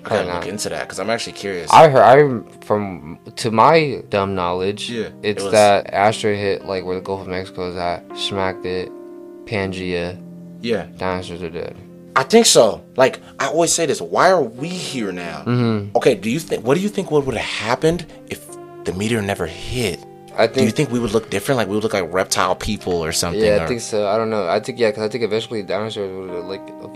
[0.06, 1.72] I gotta look into that because I'm actually curious.
[1.72, 2.02] I heard.
[2.04, 4.90] I from to my dumb knowledge.
[4.90, 8.04] Yeah, it's it was- that asteroid hit like where the Gulf of Mexico is at,
[8.18, 8.90] smacked it.
[9.46, 10.22] Pangea,
[10.62, 10.86] yeah.
[10.98, 11.76] dinosaurs are dead.
[12.16, 12.84] I think so.
[12.96, 15.44] Like I always say this, why are we here now?
[15.46, 15.96] Mm-hmm.
[15.98, 18.46] Okay, do you think what do you think what would have happened if
[18.86, 20.00] the meteor never hit?
[20.38, 20.76] I Do you think.
[20.76, 21.58] think we would look different?
[21.58, 23.42] Like we would look like reptile people or something?
[23.44, 24.08] Yeah, I or- think so.
[24.08, 24.48] I don't know.
[24.48, 26.62] I think yeah, because I think eventually dinosaurs would have like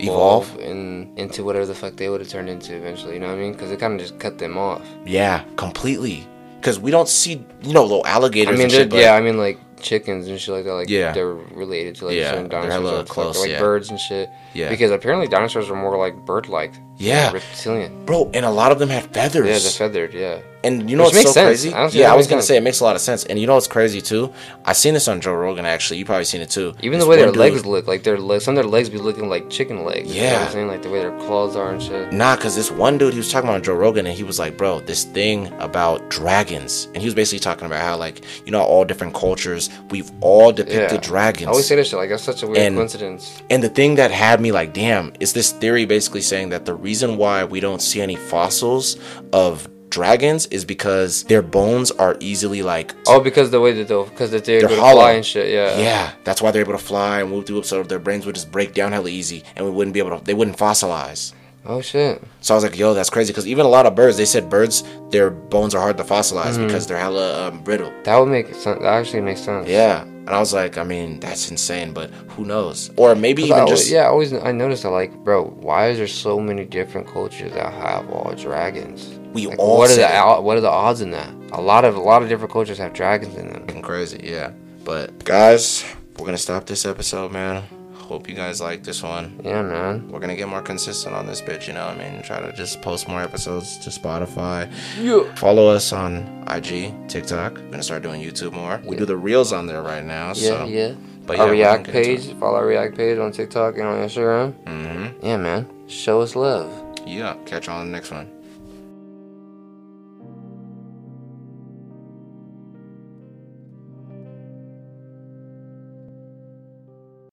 [0.54, 3.14] evolve and into whatever the fuck they would have turned into eventually.
[3.14, 3.52] You know what I mean?
[3.52, 4.82] Because it kind of just cut them off.
[5.04, 6.26] yeah, completely.
[6.60, 8.48] Because we don't see, you know, little alligators.
[8.48, 10.72] I mean, and shit, but yeah, I mean like chickens and shit like that.
[10.72, 11.12] Like Yeah.
[11.12, 13.58] they're related to like Yeah, certain they're dinosaurs, fuck, close, like yeah.
[13.60, 14.28] birds and shit.
[14.54, 14.70] Yeah.
[14.70, 16.72] Because apparently dinosaurs are more like bird-like.
[16.98, 17.32] Yeah.
[17.32, 18.04] reptilian.
[18.06, 19.46] bro, and a lot of them had feathers.
[19.46, 20.14] Yeah, they're feathered.
[20.14, 20.38] Yeah.
[20.64, 21.46] And you know Which what's so sense.
[21.62, 21.72] crazy?
[21.72, 22.48] I yeah, I was gonna sense.
[22.48, 23.24] say it makes a lot of sense.
[23.24, 24.32] And you know what's crazy too?
[24.64, 25.98] I seen this on Joe Rogan actually.
[25.98, 26.74] You probably seen it too.
[26.82, 28.88] Even This the way their dude- legs look, like their legs, some of their legs
[28.88, 30.12] be looking like chicken legs.
[30.12, 30.46] You know what Yeah.
[30.46, 30.66] I'm saying?
[30.68, 32.12] Like the way their claws are and shit.
[32.12, 34.40] Nah, cause this one dude he was talking about on Joe Rogan and he was
[34.40, 38.50] like, bro, this thing about dragons, and he was basically talking about how like you
[38.50, 41.08] know all different cultures we've all depicted Yeah.
[41.08, 41.46] dragons.
[41.46, 43.40] I always say this shit, like that's such a weird And- coincidence.
[43.50, 46.74] And the thing that had me like, damn, is this theory basically saying that the
[46.90, 48.96] reason why we don't see any fossils
[49.32, 54.04] of dragons is because their bones are easily like Oh, because the way that they'll,
[54.04, 55.00] because they're, They're able to hollow.
[55.02, 55.48] fly and shit.
[55.52, 55.78] Yeah.
[55.78, 58.50] yeah, that's why they're able to fly and move through so their brains would just
[58.50, 61.32] break down hella easy and we wouldn't be able to they wouldn't fossilize.
[61.68, 62.22] Oh shit.
[62.42, 64.48] So I was like, yo, that's crazy because even a lot of birds, they said
[64.48, 66.66] birds, their bones are hard to fossilize Mm-hmm.
[66.66, 67.92] because they're hella um, brittle.
[68.04, 68.64] That would make sense.
[68.82, 69.66] That actually makes sense.
[69.68, 70.04] Yeah.
[70.26, 72.90] And I was like, I mean, that's insane, but who knows?
[72.96, 75.98] Or maybe even always, just yeah, I always I noticed that like, bro, why is
[75.98, 79.18] there so many different cultures that have all dragons?
[79.32, 80.42] we Like, all what are the it.
[80.42, 81.32] what are the odds in that?
[81.52, 83.82] A lot of a lot of different cultures have dragons in them.
[83.82, 84.50] crazy, yeah.
[84.84, 85.84] But guys,
[86.18, 87.62] we're gonna stop this episode, man.
[88.08, 89.40] Hope you guys like this one.
[89.44, 90.08] Yeah, man.
[90.08, 92.22] We're gonna get more consistent on this bitch, you know what I mean?
[92.22, 94.70] Try to just post more episodes to Spotify.
[95.00, 95.34] Yeah.
[95.34, 97.54] Follow us on IG, TikTok.
[97.56, 98.80] We're gonna start doing YouTube more.
[98.84, 99.00] We Yeah.
[99.00, 100.92] do the reels on there right now, Yeah, so yeah.
[101.26, 103.98] but our React gonna get into page, follow our React page on TikTok and on
[104.08, 104.52] Instagram.
[104.64, 105.26] Mm-hmm.
[105.26, 105.66] Yeah, man.
[105.88, 106.70] Show us love.
[107.04, 107.34] Yeah.
[107.44, 108.28] Catch you on the next one.